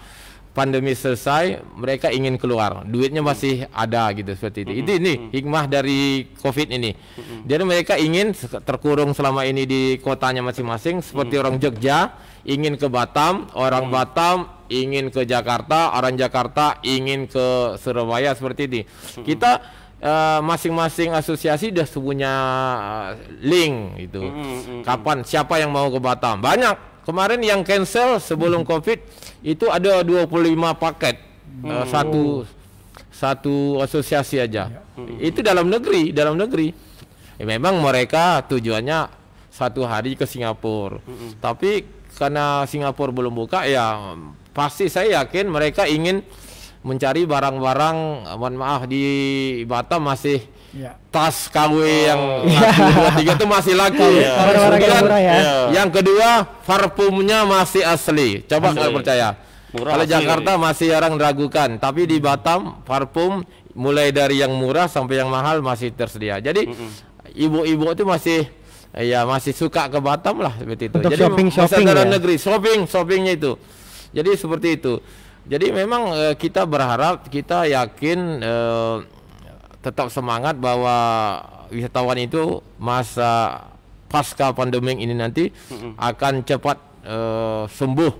pandemi 0.50 0.92
selesai 0.98 1.62
mereka 1.78 2.10
ingin 2.10 2.34
keluar. 2.34 2.82
Duitnya 2.82 3.22
masih 3.22 3.70
ada 3.70 4.10
gitu 4.10 4.34
seperti 4.34 4.66
itu. 4.66 4.72
Itu 4.82 4.90
ini 4.98 5.30
hikmah 5.30 5.70
dari 5.70 6.26
covid 6.42 6.68
ini. 6.74 6.94
Jadi 7.46 7.62
mereka 7.62 7.94
ingin 7.94 8.34
terkurung 8.66 9.14
selama 9.14 9.46
ini 9.46 9.64
di 9.64 9.82
kotanya 10.02 10.42
masing-masing 10.42 11.02
seperti 11.02 11.38
orang 11.38 11.62
Jogja 11.62 12.18
ingin 12.42 12.74
ke 12.80 12.88
Batam 12.88 13.52
orang 13.54 13.92
Batam 13.92 14.48
ingin 14.72 15.12
ke 15.12 15.28
Jakarta 15.28 15.92
orang 15.94 16.16
Jakarta 16.16 16.78
ingin 16.82 17.30
ke 17.30 17.78
Surabaya 17.78 18.34
seperti 18.34 18.66
ini. 18.66 18.80
Kita 19.22 19.62
eh, 20.02 20.40
masing-masing 20.42 21.14
asosiasi 21.14 21.70
sudah 21.70 21.86
punya 21.94 22.34
eh, 23.14 23.38
link 23.46 24.02
itu 24.10 24.22
kapan 24.82 25.22
siapa 25.22 25.62
yang 25.62 25.70
mau 25.70 25.86
ke 25.90 26.02
Batam? 26.02 26.42
Banyak. 26.42 26.90
Kemarin 27.00 27.40
yang 27.40 27.64
cancel 27.64 28.20
sebelum 28.20 28.62
Covid 28.62 29.00
itu 29.40 29.66
ada 29.72 30.04
25 30.04 30.28
paket 30.76 31.16
eh, 31.64 31.84
satu 31.88 32.44
satu 33.10 33.84
asosiasi 33.84 34.40
aja. 34.40 34.80
Itu 35.20 35.44
dalam 35.44 35.68
negeri, 35.68 36.12
dalam 36.12 36.40
negeri. 36.40 36.72
Ya, 37.36 37.44
memang 37.44 37.80
mereka 37.80 38.44
tujuannya 38.48 39.08
satu 39.52 39.84
hari 39.84 40.16
ke 40.16 40.24
Singapura. 40.24 41.00
Tapi 41.40 41.84
karena 42.16 42.64
Singapura 42.64 43.12
belum 43.12 43.32
buka 43.32 43.64
ya 43.68 44.16
pasti 44.52 44.88
saya 44.92 45.22
yakin 45.22 45.48
mereka 45.48 45.88
ingin 45.88 46.20
mencari 46.80 47.28
barang-barang 47.28 47.96
mohon 48.40 48.56
maaf 48.56 48.88
di 48.88 49.04
Batam 49.68 50.08
masih 50.08 50.40
Ya. 50.70 50.94
tas 51.10 51.50
KW 51.50 51.82
yang 51.82 52.46
satu 52.46 52.82
dua 52.94 53.10
tiga 53.18 53.32
itu 53.34 53.46
masih 53.50 53.74
laku. 53.74 54.06
Barang-barang 54.06 54.54
yang 54.54 54.70
Kemudian, 54.70 55.02
murah 55.02 55.20
ya. 55.20 55.32
Iya. 55.34 55.54
Yang 55.82 55.88
kedua 55.98 56.28
parfumnya 56.62 57.38
masih 57.42 57.82
asli. 57.82 58.46
Coba 58.46 58.70
Asli. 58.70 58.78
nggak 58.78 58.92
percaya. 59.02 59.28
Murah 59.74 59.90
Kalau 59.98 60.04
asli. 60.06 60.14
Jakarta 60.14 60.50
masih 60.54 60.88
orang 60.94 61.14
ragukan, 61.18 61.68
tapi 61.82 62.06
di 62.06 62.22
Batam 62.22 62.86
parfum 62.86 63.42
mulai 63.74 64.14
dari 64.14 64.38
yang 64.38 64.54
murah 64.54 64.86
sampai 64.86 65.18
yang 65.18 65.30
mahal 65.30 65.58
masih 65.58 65.90
tersedia. 65.90 66.38
Jadi 66.38 66.70
ibu-ibu 67.34 67.90
itu 67.90 68.06
masih 68.06 68.46
ya 68.94 69.22
masih 69.26 69.54
suka 69.54 69.86
ke 69.86 69.98
Batam 69.98 70.38
lah 70.38 70.54
seperti 70.54 70.90
itu. 70.90 70.94
Untuk 70.98 71.10
Jadi 71.14 71.22
shopping-shopping 71.22 71.82
masa 71.82 71.90
dalam 71.94 72.06
ya? 72.06 72.12
negeri 72.14 72.34
shopping 72.38 72.78
shoppingnya 72.86 73.32
itu. 73.34 73.52
Jadi 74.10 74.30
seperti 74.34 74.68
itu. 74.78 74.94
Jadi 75.46 75.66
memang 75.74 76.14
eh, 76.14 76.34
kita 76.38 76.62
berharap 76.62 77.26
kita 77.26 77.66
yakin 77.66 78.18
eh, 78.38 78.96
tetap 79.80 80.12
semangat 80.12 80.56
bahwa 80.56 80.96
wisatawan 81.68 82.20
itu 82.20 82.60
masa 82.76 83.64
pasca 84.06 84.52
pandemi 84.52 84.98
ini 84.98 85.14
nanti 85.14 85.48
akan 85.96 86.44
cepat 86.44 86.76
eh, 87.04 87.64
sembuh 87.66 88.12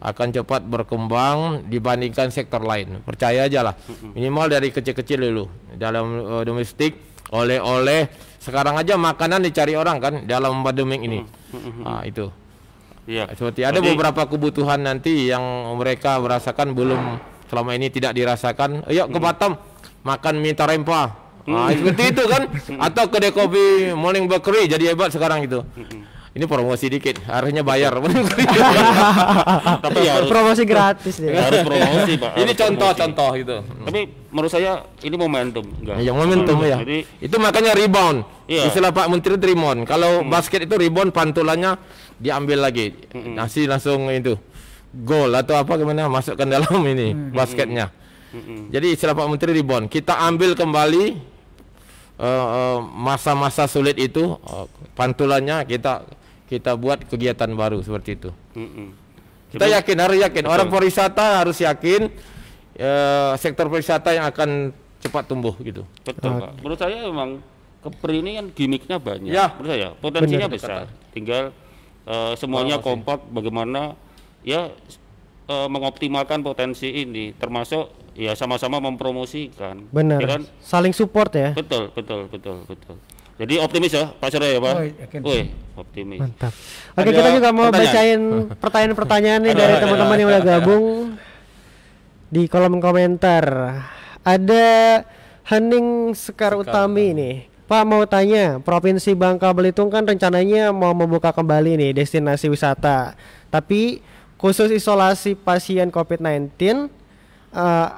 akan 0.00 0.28
cepat 0.30 0.60
berkembang 0.68 1.64
dibandingkan 1.72 2.28
sektor 2.28 2.60
lain. 2.60 3.00
Percaya 3.00 3.48
aja 3.48 3.64
lah. 3.64 3.74
Minimal 4.12 4.52
dari 4.52 4.68
kecil-kecil 4.68 5.24
dulu. 5.24 5.44
Dalam 5.72 6.04
eh, 6.20 6.42
domestik 6.44 6.92
oleh-oleh. 7.32 8.08
Sekarang 8.36 8.76
aja 8.76 9.00
makanan 9.00 9.40
dicari 9.40 9.72
orang 9.72 9.96
kan 10.04 10.14
dalam 10.28 10.60
pandemi 10.60 11.00
ini. 11.00 11.20
Ah, 11.80 12.04
itu. 12.04 12.28
Iya. 13.04 13.28
seperti 13.36 13.60
ada 13.64 13.80
Berarti- 13.80 13.88
beberapa 13.96 14.22
kebutuhan 14.28 14.80
nanti 14.80 15.28
yang 15.28 15.44
mereka 15.76 16.16
merasakan 16.20 16.72
belum 16.72 17.20
selama 17.48 17.72
ini 17.72 17.88
tidak 17.88 18.16
dirasakan. 18.16 18.84
Ayo 18.88 19.08
ke 19.08 19.16
Batam 19.16 19.56
makan 20.04 20.34
mie 20.38 20.52
tarempa. 20.52 21.16
Nah, 21.44 21.68
seperti 21.68 22.02
itu 22.08 22.22
kan? 22.24 22.42
Atau 22.86 23.08
kedai 23.08 23.28
kopi 23.28 23.92
Morning 23.92 24.24
Bakery 24.24 24.64
jadi 24.64 24.92
hebat 24.92 25.10
sekarang 25.10 25.44
itu. 25.44 25.60
Ini 26.34 26.44
promosi 26.44 26.90
dikit, 26.90 27.22
harusnya 27.24 27.62
bayar. 27.62 27.94
Tapi 29.84 30.00
harus 30.02 30.26
Promosi 30.26 30.66
gratis 30.66 31.22
deh. 31.22 31.30
harus 31.30 31.62
promosi, 31.62 32.12
Pak. 32.18 32.32
ini 32.34 32.52
contoh-contoh 32.52 33.30
gitu. 33.38 33.56
Tapi 33.62 34.00
menurut 34.28 34.50
saya 34.50 34.82
ini 35.00 35.14
momentum, 35.14 35.62
enggak. 35.62 36.02
Yang 36.02 36.16
momentum 36.18 36.56
ya. 36.60 36.78
Jadi 36.82 36.98
Itu 37.22 37.36
makanya 37.38 37.72
rebound. 37.72 38.26
Iya. 38.50 38.66
Istilah 38.66 38.90
Pak 38.90 39.06
Menteri 39.08 39.38
itu 39.38 39.46
rebound. 39.46 39.86
Kalau 39.86 40.26
basket 40.26 40.66
itu 40.66 40.74
rebound 40.74 41.14
pantulannya 41.14 41.78
diambil 42.18 42.66
lagi. 42.66 42.98
Nasi 43.14 43.64
langsung 43.64 44.10
itu 44.10 44.34
gol 44.90 45.30
atau 45.34 45.54
apa 45.54 45.74
gimana 45.74 46.06
masukkan 46.06 46.46
dalam 46.46 46.82
ini 46.92 47.14
basketnya. 47.30 47.94
Jadi 48.70 48.86
istilah 48.94 49.14
Pak 49.14 49.28
Menteri 49.30 49.50
rebound. 49.54 49.86
Kita 49.86 50.18
ambil 50.26 50.58
kembali 50.58 51.04
eh, 52.18 52.26
eh, 52.26 52.78
masa-masa 52.94 53.66
sulit 53.70 53.98
itu 53.98 54.34
eh, 54.34 54.66
pantulannya 54.98 55.62
kita 55.66 56.06
kita 56.50 56.76
buat 56.76 57.06
kegiatan 57.08 57.50
baru 57.54 57.80
seperti 57.80 58.10
itu. 58.20 58.30
Mm-mm. 58.54 58.94
Kita 59.54 59.70
yakin 59.70 59.96
harus 60.02 60.18
yakin 60.18 60.44
orang 60.50 60.66
pariwisata 60.66 61.42
harus 61.46 61.58
yakin 61.62 62.10
eh, 62.74 63.32
sektor 63.38 63.70
pariwisata 63.70 64.10
yang 64.14 64.26
akan 64.26 64.74
cepat 64.98 65.30
tumbuh 65.30 65.54
gitu. 65.62 65.86
Betul, 66.02 66.42
Pak. 66.42 66.52
Menurut 66.58 66.78
saya 66.80 66.96
memang 67.06 67.30
Kepri 67.84 68.24
ini 68.24 68.40
kan 68.40 68.46
gimmicknya 68.56 68.96
banyak. 68.96 69.28
Ya. 69.28 69.52
Menurut 69.60 69.70
saya 69.76 69.88
potensinya 70.00 70.48
besar. 70.48 70.88
Tinggal 71.12 71.52
eh, 72.08 72.32
semuanya 72.40 72.80
kompak 72.80 73.20
bagaimana 73.28 73.92
ya 74.40 74.72
eh, 75.46 75.68
mengoptimalkan 75.68 76.40
potensi 76.40 76.88
ini 76.88 77.36
termasuk 77.36 77.92
ya 78.14 78.32
sama-sama 78.38 78.78
mempromosikan. 78.78 79.84
Benar. 79.90 80.18
Ya 80.22 80.28
kan? 80.38 80.42
Saling 80.62 80.94
support 80.94 81.34
ya. 81.34 81.52
Betul, 81.52 81.90
betul, 81.92 82.30
betul, 82.30 82.62
betul. 82.66 82.96
Jadi 83.34 83.58
optimis 83.58 83.90
ya 83.90 84.14
Pak 84.14 84.28
Surya 84.30 84.46
ya 84.54 84.60
Pak? 84.62 84.74
Oh. 85.26 85.34
Wih, 85.34 85.50
optimis. 85.74 86.22
Mantap. 86.22 86.54
Oke, 86.94 87.02
Ada 87.02 87.10
kita 87.10 87.30
juga 87.34 87.50
mau 87.50 87.66
pertanyaan? 87.66 87.90
bacain 87.90 88.20
pertanyaan-pertanyaan 88.62 89.40
nih 89.42 89.54
dari 89.58 89.74
teman-teman 89.82 90.16
yang 90.22 90.28
udah 90.30 90.44
gabung 90.46 90.84
di 92.30 92.42
kolom 92.46 92.78
komentar. 92.78 93.44
Ada 94.22 94.66
Hening 95.50 96.14
Sekar 96.14 96.54
Utami 96.54 97.10
nih. 97.12 97.36
Pak 97.64 97.82
mau 97.88 98.04
tanya, 98.04 98.60
Provinsi 98.60 99.16
Bangka 99.16 99.50
Belitung 99.50 99.88
kan 99.88 100.04
rencananya 100.04 100.68
mau 100.70 100.92
membuka 100.92 101.32
kembali 101.32 101.80
nih 101.80 101.90
destinasi 101.96 102.46
wisata. 102.52 103.16
Tapi 103.48 104.04
khusus 104.36 104.68
isolasi 104.70 105.32
pasien 105.34 105.88
COVID-19 105.88 106.52
eh, 106.60 107.88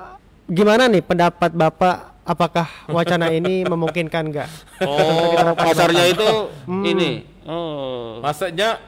gimana 0.47 0.87
nih 0.87 1.03
pendapat 1.03 1.51
Bapak 1.53 1.97
apakah 2.23 2.67
wacana 2.97 3.31
ini 3.31 3.63
memungkinkan 3.63 4.25
nggak? 4.31 4.49
Oh, 4.83 5.55
pasarnya 5.55 6.11
itu 6.11 6.29
Hmm. 6.67 6.83
ini. 6.83 7.23
Oh. 7.47 8.19
Maksudnya 8.19 8.83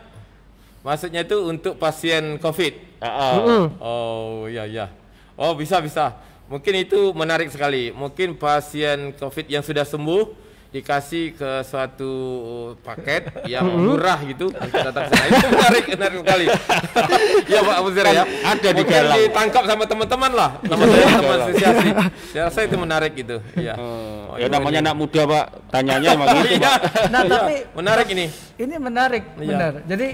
maksudnya 0.83 1.23
itu 1.23 1.37
untuk 1.47 1.79
pasien 1.79 2.39
Covid. 2.39 2.99
Ah, 2.99 3.39
ah. 3.39 3.65
Oh, 3.79 4.51
ya 4.51 4.67
ya. 4.67 4.91
Oh, 5.39 5.55
bisa 5.55 5.79
bisa. 5.79 6.19
Mungkin 6.51 6.75
itu 6.83 7.13
menarik 7.15 7.53
sekali. 7.53 7.95
Mungkin 7.95 8.35
pasien 8.35 9.15
Covid 9.15 9.47
yang 9.47 9.63
sudah 9.63 9.87
sembuh 9.87 10.48
dikasih 10.69 11.33
ke 11.33 11.65
suatu 11.65 12.13
paket 12.85 13.33
yang 13.53 13.65
murah 13.65 14.21
gitu 14.21 14.53
datang 14.53 15.09
ke 15.09 15.17
sana. 15.17 15.27
Itu 15.33 15.47
menarik, 15.49 15.85
menarik 15.97 16.17
sekali. 16.21 16.47
ya 17.53 17.59
Pak 17.65 17.75
Abuzir 17.81 18.05
ya. 18.05 18.25
Ada 18.45 18.69
di 18.77 18.83
galang. 18.85 19.17
ditangkap 19.17 19.63
sama 19.65 19.85
teman-teman 19.89 20.31
lah, 20.37 20.51
teman-teman 20.69 21.39
asosiasi. 21.41 21.89
Saya 22.31 22.43
rasa 22.53 22.61
itu 22.69 22.77
menarik 22.77 23.13
gitu. 23.17 23.41
Iya. 23.57 23.75
Oh, 23.81 24.17
Oh, 24.29 24.37
ya 24.37 24.45
itu 24.45 24.53
namanya 24.53 24.79
ini. 24.79 24.85
anak 24.85 24.95
muda 24.95 25.23
Pak, 25.25 25.45
tanyanya 25.73 26.09
emang 26.13 26.29
gitu 26.37 26.49
Iya. 26.53 26.61
Pak. 26.69 26.81
Nah, 27.09 27.21
Iya, 27.25 27.31
tapi 27.33 27.55
menarik 27.73 28.07
ini. 28.13 28.27
Ini 28.61 28.75
menarik, 28.77 29.25
Iya. 29.35 29.49
benar. 29.49 29.73
Jadi 29.89 30.09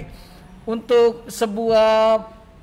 untuk 0.65 1.11
sebuah 1.27 1.91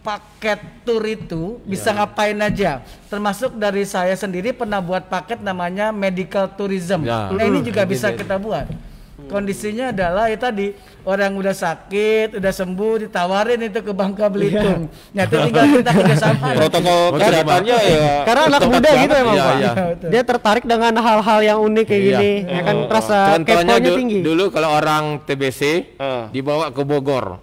paket 0.02 0.58
tur 0.82 1.02
itu 1.04 1.62
bisa 1.64 1.90
Iya. 1.90 1.98
ngapain 2.00 2.38
aja. 2.38 2.72
Termasuk 3.06 3.54
dari 3.56 3.84
saya 3.84 4.14
sendiri 4.14 4.50
pernah 4.52 4.80
buat 4.80 5.06
paket 5.06 5.40
namanya 5.40 5.90
medical 5.90 6.50
tourism. 6.50 7.04
Ya. 7.04 7.30
Nah, 7.30 7.44
ini 7.44 7.60
Hmm, 7.60 7.68
juga 7.68 7.82
bisa 7.84 8.10
kita 8.12 8.36
buat. 8.36 8.66
kondisinya 9.22 9.94
adalah 9.94 10.28
ya 10.28 10.36
tadi 10.36 10.74
orang 11.04 11.38
udah 11.38 11.54
sakit, 11.54 12.36
udah 12.36 12.50
sembuh 12.50 13.06
ditawarin 13.06 13.62
itu 13.62 13.80
ke 13.80 13.94
Bangka 13.94 14.26
Belitung. 14.28 14.90
Nyata 15.14 15.36
tinggal 15.40 15.66
kita 15.72 15.92
kerjasama. 15.94 16.48
Protokol 16.58 16.82
Mau 16.82 17.06
terima. 17.14 17.22
kesehatannya 17.22 17.78
ya. 17.80 18.14
Karena 18.26 18.44
anak 18.50 18.62
muda 18.66 18.90
gitu 18.98 19.14
emang 19.16 19.36
Pak. 19.38 19.56
iya. 19.56 19.72
Dia 20.12 20.22
tertarik 20.26 20.66
dengan 20.66 20.94
hal-hal 20.98 21.40
yang 21.46 21.58
unik 21.62 21.86
kayak 21.86 22.02
Iya. 22.02 22.10
gini. 22.12 22.32
Ya 22.50 22.62
kan 22.66 22.76
rasa 22.90 23.18
Contohnya 23.38 23.76
keponya 23.78 23.92
tinggi. 23.94 24.20
dulu 24.20 24.44
kalau 24.50 24.70
orang 24.74 25.04
TBC 25.22 25.62
Ah. 25.96 26.26
dibawa 26.28 26.74
ke 26.74 26.82
Bogor 26.82 27.38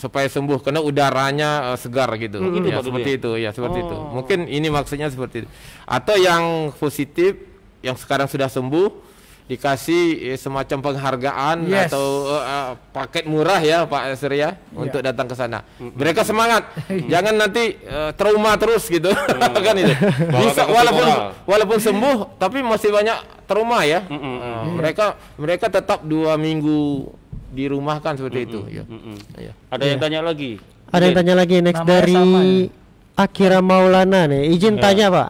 supaya 0.00 0.24
sembuh 0.32 0.64
karena 0.64 0.80
udaranya 0.80 1.76
eh, 1.76 1.78
segar 1.78 2.08
gitu. 2.16 2.40
gitu 2.40 2.66
ya, 2.72 2.80
seperti 2.80 3.10
ya? 3.12 3.18
itu 3.20 3.30
ya 3.36 3.50
seperti 3.52 3.78
itu. 3.84 3.96
Mungkin 4.16 4.38
ini 4.48 4.68
maksudnya 4.72 5.12
seperti 5.12 5.44
itu. 5.44 5.48
Atau 5.84 6.16
yang 6.16 6.72
positif 6.72 7.36
yang 7.84 8.00
sekarang 8.00 8.24
sudah 8.24 8.48
sembuh 8.48 9.09
dikasih 9.50 10.30
eh, 10.30 10.38
semacam 10.38 10.78
penghargaan 10.78 11.66
Yes. 11.66 11.90
atau 11.90 12.30
eh, 12.38 12.70
paket 12.94 13.26
murah 13.26 13.58
ya 13.58 13.82
Pak 13.82 14.14
Surya 14.14 14.54
untuk 14.70 15.02
datang 15.02 15.26
ke 15.26 15.34
sana. 15.34 15.66
Mereka 15.82 16.22
semangat. 16.22 16.70
Jangan 17.12 17.34
nanti 17.34 17.74
eh, 17.74 18.10
trauma 18.14 18.54
terus 18.54 18.86
gitu. 18.86 19.10
kan 19.66 19.74
itu. 19.74 19.90
Bisa 20.30 20.70
walaupun 20.70 21.06
walaupun 21.50 21.78
sembuh 21.82 22.38
tapi 22.38 22.62
masih 22.62 22.94
banyak 22.94 23.18
trauma 23.50 23.82
ya. 23.82 24.06
Eh, 24.06 24.64
mereka 24.78 25.18
mereka 25.34 25.66
tetap 25.66 26.06
dua 26.06 26.38
minggu 26.38 27.10
di 27.50 27.66
rumah 27.66 27.98
kan 27.98 28.14
seperti 28.14 28.46
itu. 28.46 28.60
Ya. 28.70 28.86
Ya. 29.34 29.52
Ada 29.74 29.82
yang 29.90 29.98
tanya 29.98 30.20
lagi. 30.22 30.62
Ada 30.94 31.02
yang 31.10 31.16
tanya 31.18 31.34
lagi 31.34 31.56
next 31.58 31.82
Namanya 31.82 31.94
dari 31.98 32.14
sama 32.14 32.40
ya? 32.46 32.78
Akira 33.18 33.58
Maulana 33.58 34.20
nih. 34.30 34.54
Izin 34.54 34.78
tanya 34.78 35.10
Pak. 35.10 35.28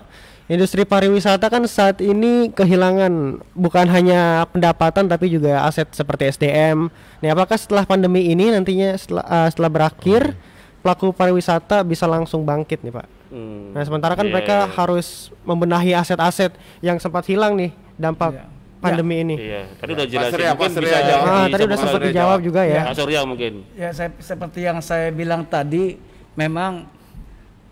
Industri 0.50 0.82
pariwisata 0.82 1.46
kan 1.46 1.62
saat 1.70 2.02
ini 2.02 2.50
kehilangan 2.50 3.38
bukan 3.54 3.86
hanya 3.86 4.50
pendapatan 4.50 5.06
tapi 5.06 5.30
juga 5.30 5.62
aset 5.62 5.86
seperti 5.94 6.26
SDM. 6.26 6.90
Nih 7.22 7.30
apakah 7.30 7.54
setelah 7.54 7.86
pandemi 7.86 8.26
ini 8.26 8.50
nantinya 8.50 8.98
setelah, 8.98 9.22
eh, 9.22 9.48
setelah 9.54 9.70
berakhir 9.70 10.34
pelaku 10.82 11.14
pariwisata 11.14 11.86
bisa 11.86 12.10
langsung 12.10 12.42
bangkit 12.42 12.82
nih 12.82 12.90
Pak? 12.90 13.06
Hmm. 13.30 13.78
Nah 13.78 13.82
sementara 13.86 14.18
kan 14.18 14.26
Iya, 14.26 14.34
mereka 14.34 14.56
iya. 14.66 14.74
harus 14.74 15.30
membenahi 15.46 15.94
aset-aset 15.94 16.50
yang 16.82 16.98
sempat 16.98 17.30
hilang 17.30 17.54
nih 17.54 17.70
dampak 17.94 18.34
Iya. 18.34 18.44
pandemi 18.82 19.22
ini. 19.22 19.36
Iya, 19.38 19.62
tadi 19.78 19.90
udah 19.94 20.06
jelasin. 20.10 20.34
Pak 20.34 20.50
Mungkin 20.58 20.82
bisa 20.82 20.98
jawab. 20.98 21.06
jawab 21.06 21.30
Ah, 21.30 21.44
di 21.46 21.52
tadi 21.54 21.62
udah 21.62 21.78
sempat 21.78 22.02
dijawab 22.02 22.38
juga 22.42 22.60
ya. 22.66 22.82
Surya 22.90 23.20
mungkin. 23.22 23.52
Ya 23.78 23.94
saya, 23.94 24.10
seperti 24.18 24.66
yang 24.66 24.82
saya 24.82 25.14
bilang 25.14 25.46
tadi, 25.46 25.94
memang 26.34 26.90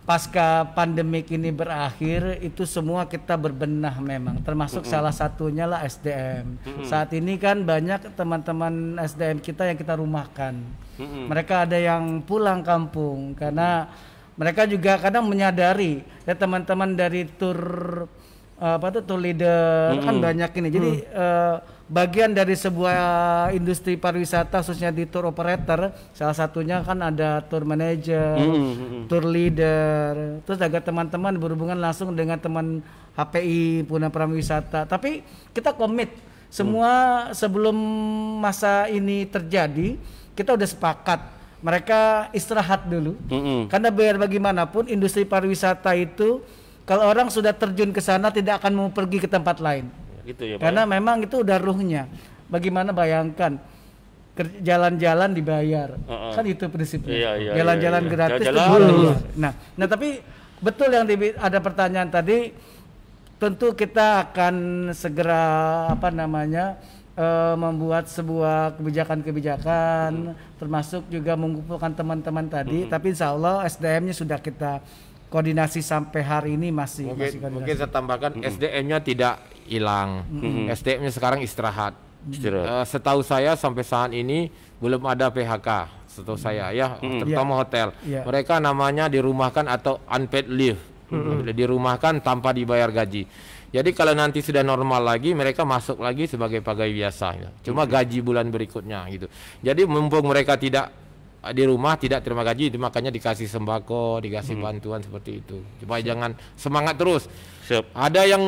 pasca 0.09 0.65
pandemik 0.73 1.29
ini 1.37 1.53
berakhir 1.53 2.41
itu 2.41 2.65
semua 2.65 3.05
kita 3.05 3.37
berbenah 3.37 4.01
memang 4.01 4.41
termasuk 4.41 4.89
salah 4.89 5.13
satunya 5.13 5.69
lah 5.69 5.85
SDM. 5.85 6.57
Saat 6.89 7.13
ini 7.13 7.37
kan 7.37 7.61
banyak 7.61 8.17
teman-teman 8.17 8.97
SDM 9.05 9.37
kita 9.45 9.69
yang 9.69 9.77
kita 9.77 10.01
rumahkan. 10.01 10.57
Mereka 11.29 11.69
ada 11.69 11.77
yang 11.77 12.25
pulang 12.25 12.65
kampung 12.65 13.37
karena 13.37 13.93
mereka 14.33 14.65
juga 14.65 14.97
kadang 14.97 15.29
menyadari 15.29 16.01
ya 16.25 16.33
teman-teman 16.33 16.97
dari 16.97 17.29
tur 17.29 17.61
apa 18.57 18.89
tuh 18.89 19.05
tour 19.05 19.21
leader 19.21 19.93
kan 20.01 20.17
banyak 20.25 20.51
ini. 20.57 20.69
Jadi 20.73 20.93
eh, 21.05 21.57
bagian 21.89 22.37
dari 22.37 22.53
sebuah 22.53 23.01
industri 23.57 23.97
pariwisata 23.97 24.61
khususnya 24.61 24.93
di 24.93 25.09
tour 25.09 25.33
operator 25.33 25.89
salah 26.13 26.37
satunya 26.37 26.85
kan 26.85 27.01
ada 27.01 27.41
tour 27.49 27.65
manager, 27.65 28.37
tour 29.09 29.25
leader, 29.25 30.39
terus 30.45 30.61
juga 30.61 30.81
teman-teman 30.85 31.35
berhubungan 31.41 31.81
langsung 31.81 32.13
dengan 32.13 32.37
teman 32.37 32.85
HPI 33.17 33.89
Puna 33.89 34.13
Prawisata. 34.13 34.85
Tapi 34.85 35.25
kita 35.57 35.73
komit 35.73 36.13
semua 36.53 37.29
sebelum 37.33 37.77
masa 38.39 38.87
ini 38.93 39.25
terjadi 39.25 39.97
kita 40.37 40.55
udah 40.55 40.69
sepakat 40.69 41.21
mereka 41.59 42.31
istirahat 42.31 42.87
dulu. 42.87 43.19
Mm-mm. 43.27 43.67
Karena 43.67 43.91
biar 43.91 44.15
bagaimanapun 44.21 44.87
industri 44.87 45.27
pariwisata 45.27 45.91
itu 45.99 46.45
kalau 46.87 47.05
orang 47.05 47.29
sudah 47.29 47.51
terjun 47.53 47.91
ke 47.91 48.01
sana 48.01 48.31
tidak 48.31 48.63
akan 48.63 48.73
mau 48.77 48.89
pergi 48.89 49.19
ke 49.25 49.29
tempat 49.29 49.59
lain. 49.59 50.08
Gitu 50.29 50.43
ya, 50.45 50.55
Pak. 50.61 50.63
Karena 50.69 50.83
memang 50.85 51.25
itu 51.25 51.41
udah 51.41 51.57
ruhnya. 51.57 52.05
Bagaimana 52.53 52.93
bayangkan 52.93 53.57
jalan-jalan 54.61 55.31
dibayar. 55.33 55.89
Heeh. 55.97 56.33
Kan 56.37 56.45
itu 56.47 56.65
prinsipnya. 56.69 57.11
Iya, 57.17 57.31
iya, 57.41 57.51
Jalan-jalan 57.59 58.03
iya, 58.05 58.09
iya. 58.09 58.15
gratis 58.15 58.41
itu 58.45 58.49
Jalan-jalan. 58.53 58.89
dibayar. 58.93 59.19
Nah, 59.35 59.53
nah 59.75 59.87
tapi 59.89 60.09
betul 60.61 60.89
yang 60.93 61.07
ada 61.39 61.59
pertanyaan 61.59 62.11
tadi 62.11 62.53
tentu 63.39 63.71
kita 63.73 64.29
akan 64.29 64.55
segera 64.91 65.87
apa 65.95 66.11
namanya 66.11 66.75
eh, 67.15 67.55
membuat 67.55 68.11
sebuah 68.11 68.75
kebijakan-kebijakan 68.83 70.35
termasuk 70.59 71.07
juga 71.07 71.39
mengumpulkan 71.39 71.95
teman-teman 71.95 72.51
tadi 72.51 72.91
tapi 72.91 73.15
insya 73.15 73.31
Allah 73.31 73.63
SDM-nya 73.71 74.11
sudah 74.11 74.43
kita 74.43 74.83
koordinasi 75.29 75.81
sampai 75.81 76.21
hari 76.21 76.51
ini 76.57 76.69
masih 76.69 77.09
Mungkin, 77.09 77.21
masih 77.21 77.39
koordinasi. 77.39 77.55
mungkin 77.55 77.75
saya 77.77 77.91
tambahkan 77.91 78.31
SDM-nya 78.41 78.99
tidak 79.01 79.35
hilang. 79.65 80.25
SDM-nya 80.69 81.13
sekarang 81.13 81.41
istirahat. 81.41 81.93
Istirahat. 82.27 82.67
Eh, 82.67 82.85
setahu 82.85 83.21
saya 83.23 83.55
sampai 83.55 83.85
saat 83.85 84.11
ini 84.11 84.49
belum 84.81 85.05
ada 85.05 85.29
PHK. 85.29 85.69
Setahu 86.09 86.35
saya 86.35 86.75
ya, 86.75 86.99
terutama 86.99 87.55
hotel. 87.57 87.95
Iya. 88.03 88.27
Mereka 88.27 88.59
namanya 88.59 89.07
dirumahkan 89.07 89.69
atau 89.71 90.03
unpaid 90.09 90.49
leave. 90.51 90.81
Dirumahkan 91.47 92.21
tanpa 92.21 92.53
dibayar 92.53 92.91
gaji. 92.91 93.25
Jadi 93.69 93.91
kalau 93.93 94.17
nanti 94.17 94.41
sudah 94.41 94.65
normal 94.65 95.05
lagi, 95.05 95.37
mereka 95.37 95.61
masuk 95.63 96.01
lagi 96.01 96.25
sebagai 96.25 96.65
pegawai 96.65 96.89
biasa. 96.89 97.27
ya. 97.37 97.49
Cuma 97.61 97.85
gaji 97.85 98.25
bulan 98.25 98.49
berikutnya 98.49 99.05
gitu. 99.13 99.29
Jadi 99.61 99.85
mumpung 99.85 100.25
mereka 100.25 100.57
tidak 100.57 100.89
di 101.39 101.63
rumah 101.65 101.95
tidak 101.95 102.27
terima 102.27 102.43
gaji, 102.43 102.75
itu 102.75 102.79
makanya 102.83 103.15
dikasih 103.15 103.47
sembako, 103.47 104.19
dikasih 104.19 104.59
bantuan 104.59 104.99
seperti 104.99 105.39
itu. 105.39 105.63
Supaya 105.79 106.03
jangan 106.03 106.35
semangat 106.59 106.99
terus. 106.99 107.31
Siap. 107.71 107.95
Ada 107.95 108.27
yang 108.27 108.43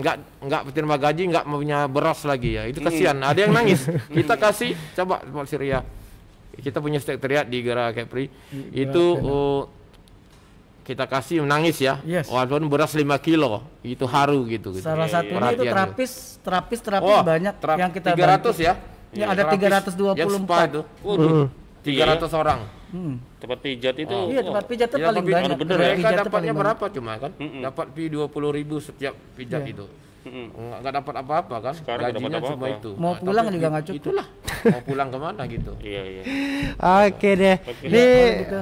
nggak 0.00 0.16
nggak 0.40 0.60
terima 0.72 0.96
gaji, 0.96 1.22
nggak 1.28 1.44
punya 1.44 1.84
beras 1.84 2.24
lagi 2.24 2.56
ya. 2.56 2.64
Itu 2.64 2.80
kasihan. 2.80 3.20
Ada 3.20 3.44
yang 3.44 3.52
nangis. 3.52 3.84
Kita 4.16 4.40
kasih 4.40 4.72
coba 4.96 5.20
Pak 5.20 5.46
Surya. 5.46 5.84
Kita 6.54 6.78
punya 6.80 7.02
sekretariat 7.02 7.44
di 7.44 7.60
Gera 7.60 7.90
Kepri. 7.92 8.30
Itu 8.72 9.04
oh, 9.20 9.60
kita 10.86 11.04
kasih 11.10 11.42
menangis 11.42 11.80
ya. 11.82 11.98
Yes. 12.06 12.30
Walaupun 12.30 12.68
beras 12.70 12.92
5 12.94 13.04
kilo, 13.24 13.64
itu 13.82 14.04
haru 14.06 14.44
gitu. 14.46 14.70
gitu. 14.76 14.84
Salah 14.84 15.08
satunya 15.10 15.32
itu 15.32 15.40
Perhatian 15.40 15.64
gitu. 15.64 15.74
terapis, 15.74 16.10
terapis, 16.44 16.78
terapis 16.84 17.08
Oh, 17.10 17.20
banyak 17.24 17.54
terap- 17.58 17.78
yang 17.80 17.90
kita 17.90 18.08
300 18.14 18.20
bantu. 18.22 18.48
ya. 18.60 18.74
Ya, 19.14 19.30
ada 19.30 19.42
Terapis 19.46 19.94
324. 19.94 20.18
Yang 20.18 20.30
spa 20.42 20.58
itu. 20.66 20.80
Waduh. 21.02 21.63
300 21.84 22.32
orang. 22.34 22.60
Hmm. 22.88 23.14
Tempat 23.36 23.58
pijat 23.60 23.94
itu. 23.94 24.16
Iya, 24.30 24.40
tempat 24.42 24.64
pijat 24.64 24.88
itu 24.88 24.96
Ya, 24.96 25.06
paling 25.06 25.22
tapi 25.22 25.34
banyak. 25.34 25.56
bener 25.58 25.76
ya. 25.76 25.82
Mereka 25.84 25.98
pijat 25.98 26.12
dapatnya 26.14 26.30
paling 26.30 26.48
banyak. 26.48 26.62
berapa 26.64 26.84
cuma 26.90 27.12
kan? 27.18 27.30
Dapat 27.36 27.86
fee 27.92 28.08
20 28.08 28.24
ribu 28.50 28.76
setiap 28.78 29.14
pijat 29.34 29.62
itu. 29.64 29.86
Nggak, 30.24 30.78
nggak 30.80 30.94
dapat 30.96 31.14
apa-apa 31.20 31.56
kan? 31.60 31.72
Sekarang 31.74 32.00
nggak 32.00 32.14
dapat 32.14 32.24
Gajinya 32.24 32.40
cuma 32.40 32.56
apa-apa. 32.56 32.78
itu. 32.78 32.90
Mau 32.94 33.12
Nah, 33.12 33.20
pulang 33.20 33.46
juga 33.50 33.66
nggak 33.68 33.84
cukup. 33.84 34.00
Itulah. 34.00 34.26
Mau 34.64 34.80
pulang 34.82 35.08
ke 35.10 35.18
mana 35.18 35.42
gitu. 35.44 35.72
Iya, 35.84 36.02
iya. 36.02 36.22
Oke 37.04 37.30
deh. 37.34 37.56
Ini 37.82 38.04
Gitu. 38.40 38.60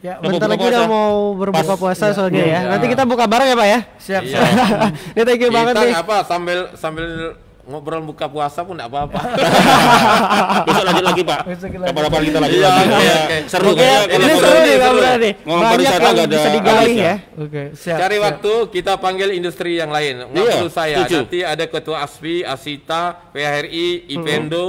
Ya, 0.00 0.16
Udah 0.16 0.32
bentar 0.32 0.48
lagi 0.48 0.64
udah 0.66 0.84
mau 0.86 1.12
berbuka 1.34 1.74
puasa 1.76 2.04
Iya, 2.06 2.14
soalnya 2.14 2.40
iya. 2.42 2.56
ya. 2.58 2.70
Nanti 2.72 2.86
kita 2.88 3.04
buka 3.04 3.24
bareng 3.24 3.48
ya 3.48 3.54
Pak 3.54 3.68
ya. 3.68 3.80
siap, 3.96 4.22
Iya. 4.24 4.32
siap. 4.34 4.48
Ini 5.12 5.22
thank 5.22 5.40
you 5.40 5.50
banget 5.50 5.74
nih. 5.78 5.92
apa 5.94 6.16
sambil 6.24 6.58
sambil 6.74 7.06
ngobrol 7.70 8.02
buka 8.02 8.26
puasa 8.26 8.60
pun 8.60 8.74
nggak 8.74 8.90
apa-apa. 8.90 9.20
Besok 10.66 10.84
lanjut 10.84 11.04
lagi, 11.06 11.22
Pak. 11.22 11.38
Kapan-kapan 11.86 12.20
kita 12.26 12.38
lanjut 12.38 12.58
Iya, 12.58 12.68
lagi. 12.68 12.88
oke. 12.90 13.38
Seru 13.46 13.68
Oke, 13.70 13.78
kayaknya 13.78 14.16
ini 14.18 14.34
seru 14.34 14.50
nih 14.50 14.76
nih. 15.16 15.32
Ngomong 15.40 15.62
Banyak 15.62 15.70
pariwisata 15.70 15.94
yang 16.00 16.10
nggak 16.10 16.26
ada 16.26 16.34
bisa 16.34 16.48
digali 16.50 16.76
habisnya. 16.76 17.06
ya. 17.06 17.14
Oke, 17.38 17.62
siap. 17.72 17.98
Cari 17.98 18.16
siap. 18.16 18.26
waktu 18.26 18.52
kita 18.70 18.92
panggil 18.98 19.28
industri 19.32 19.70
yang 19.76 19.90
lain. 19.90 20.14
Nggak 20.26 20.42
Iya, 20.42 20.54
perlu 20.56 20.70
saya. 20.70 20.96
Nanti 21.00 21.38
ada 21.40 21.64
ketua 21.64 21.96
ASPI, 22.02 22.36
ASITA, 22.42 23.02
PHRI, 23.30 23.88
IPENDO, 24.10 24.64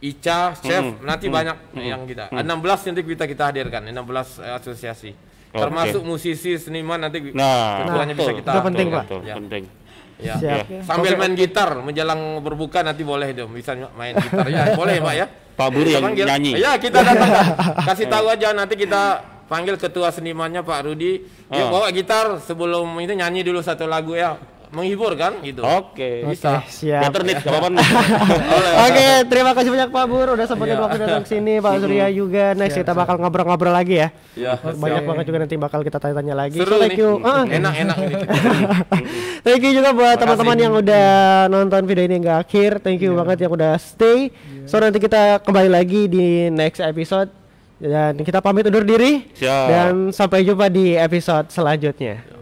ICA, 0.00 0.38
Chef. 0.56 0.84
Nanti 1.00 1.26
banyak 1.28 1.56
yang 1.76 2.02
kita. 2.02 2.32
16 2.32 2.88
nanti 2.88 3.00
kita 3.04 3.24
kita 3.26 3.42
hadirkan. 3.46 3.82
16 3.84 4.38
eh, 4.38 4.56
asosiasi. 4.56 5.10
Oke. 5.48 5.64
Termasuk 5.64 6.04
musisi, 6.04 6.60
seniman 6.60 7.00
nanti 7.00 7.32
Nah, 7.32 7.80
ketuanya 7.82 8.12
bisa 8.12 8.30
betul. 8.30 8.38
kita. 8.44 8.52
Itu 8.52 8.60
penting. 8.62 8.86
Pak. 8.88 9.02
Betul, 9.04 9.20
Ya. 9.24 9.34
penting. 9.34 9.64
Ya. 10.18 10.34
Siap. 10.34 10.66
Ya. 10.66 10.80
Sambil 10.82 11.14
main 11.14 11.32
gitar 11.32 11.78
menjelang 11.78 12.20
berbuka 12.40 12.82
nanti 12.82 13.02
boleh 13.02 13.30
dong 13.30 13.50
bisa 13.50 13.72
main 13.92 14.12
gitar 14.12 14.44
ya 14.44 14.72
boleh 14.80 14.98
pak 14.98 15.14
ya 15.14 15.26
Pak 15.54 15.68
Buri 15.68 15.90
Kita 15.90 15.94
yang 15.94 16.04
panggil. 16.04 16.26
nyanyi. 16.26 16.52
ya 16.54 16.72
kita 16.74 16.98
datang 17.00 17.30
kasih 17.88 18.06
tahu 18.06 18.26
aja 18.28 18.48
nanti 18.52 18.74
kita 18.74 19.02
panggil 19.44 19.74
ketua 19.74 20.08
senimannya 20.08 20.60
Pak 20.60 20.80
Rudi 20.84 21.22
dia 21.46 21.62
Ah. 21.62 21.70
bawa 21.70 21.88
gitar 21.88 22.38
sebelum 22.38 22.98
itu 22.98 23.10
nyanyi 23.12 23.42
dulu 23.42 23.58
satu 23.58 23.84
lagu 23.84 24.12
ya 24.12 24.38
menghibur 24.68 25.16
kan 25.16 25.40
gitu 25.40 25.64
Oke. 25.64 26.24
bisa 26.28 26.58
Oke, 26.60 26.68
siap. 26.68 27.08
Nih. 27.18 27.36
Oke, 28.84 29.08
terima 29.26 29.52
kasih 29.52 29.70
banyak 29.70 29.88
Pak 29.88 30.04
Bur 30.06 30.28
udah 30.32 30.46
sempetin 30.46 30.76
Iya. 30.76 30.82
waktu 30.84 30.96
datang 31.00 31.22
ke 31.24 31.28
sini, 31.28 31.54
Pak 31.58 31.72
Surya 31.80 32.06
juga. 32.08 32.44
Next 32.52 32.76
kita 32.76 32.92
bakal 32.92 33.16
ngobrol-ngobrol 33.16 33.72
lagi 33.72 34.00
ya. 34.00 34.08
ya 34.34 34.60
Banyak 34.60 35.02
banget 35.04 35.24
juga 35.24 35.38
nanti 35.40 35.56
bakal 35.56 35.80
kita 35.80 35.98
tanya-tanya 35.98 36.34
lagi. 36.36 36.58
seru 36.58 36.76
So, 36.76 36.80
thank 36.80 36.94
nih 36.94 37.00
you. 37.00 37.10
Ah. 37.20 37.44
enak 37.44 37.74
enak 37.74 37.96
ini 37.98 38.14
Thank 39.46 39.62
you 39.62 39.72
juga 39.72 39.90
buat 39.92 40.16
teman-teman 40.16 40.56
yang 40.58 40.74
udah 40.74 41.08
nonton 41.48 41.82
video 41.84 42.04
ini 42.04 42.20
hingga 42.20 42.40
akhir. 42.40 42.80
Thank 42.80 43.02
you 43.02 43.14
banget 43.14 43.48
yang 43.48 43.52
udah 43.52 43.74
stay. 43.76 44.30
So 44.64 44.76
nanti 44.78 45.00
kita 45.00 45.40
kembali 45.40 45.70
lagi 45.72 46.06
di 46.06 46.52
next 46.52 46.78
episode 46.78 47.32
dan 47.78 48.18
kita 48.18 48.42
pamit 48.42 48.66
undur 48.66 48.82
diri 48.82 49.24
Siap. 49.32 49.66
dan 49.70 49.92
sampai 50.10 50.42
jumpa 50.42 50.66
di 50.68 50.92
episode 50.92 51.48
selanjutnya. 51.48 52.37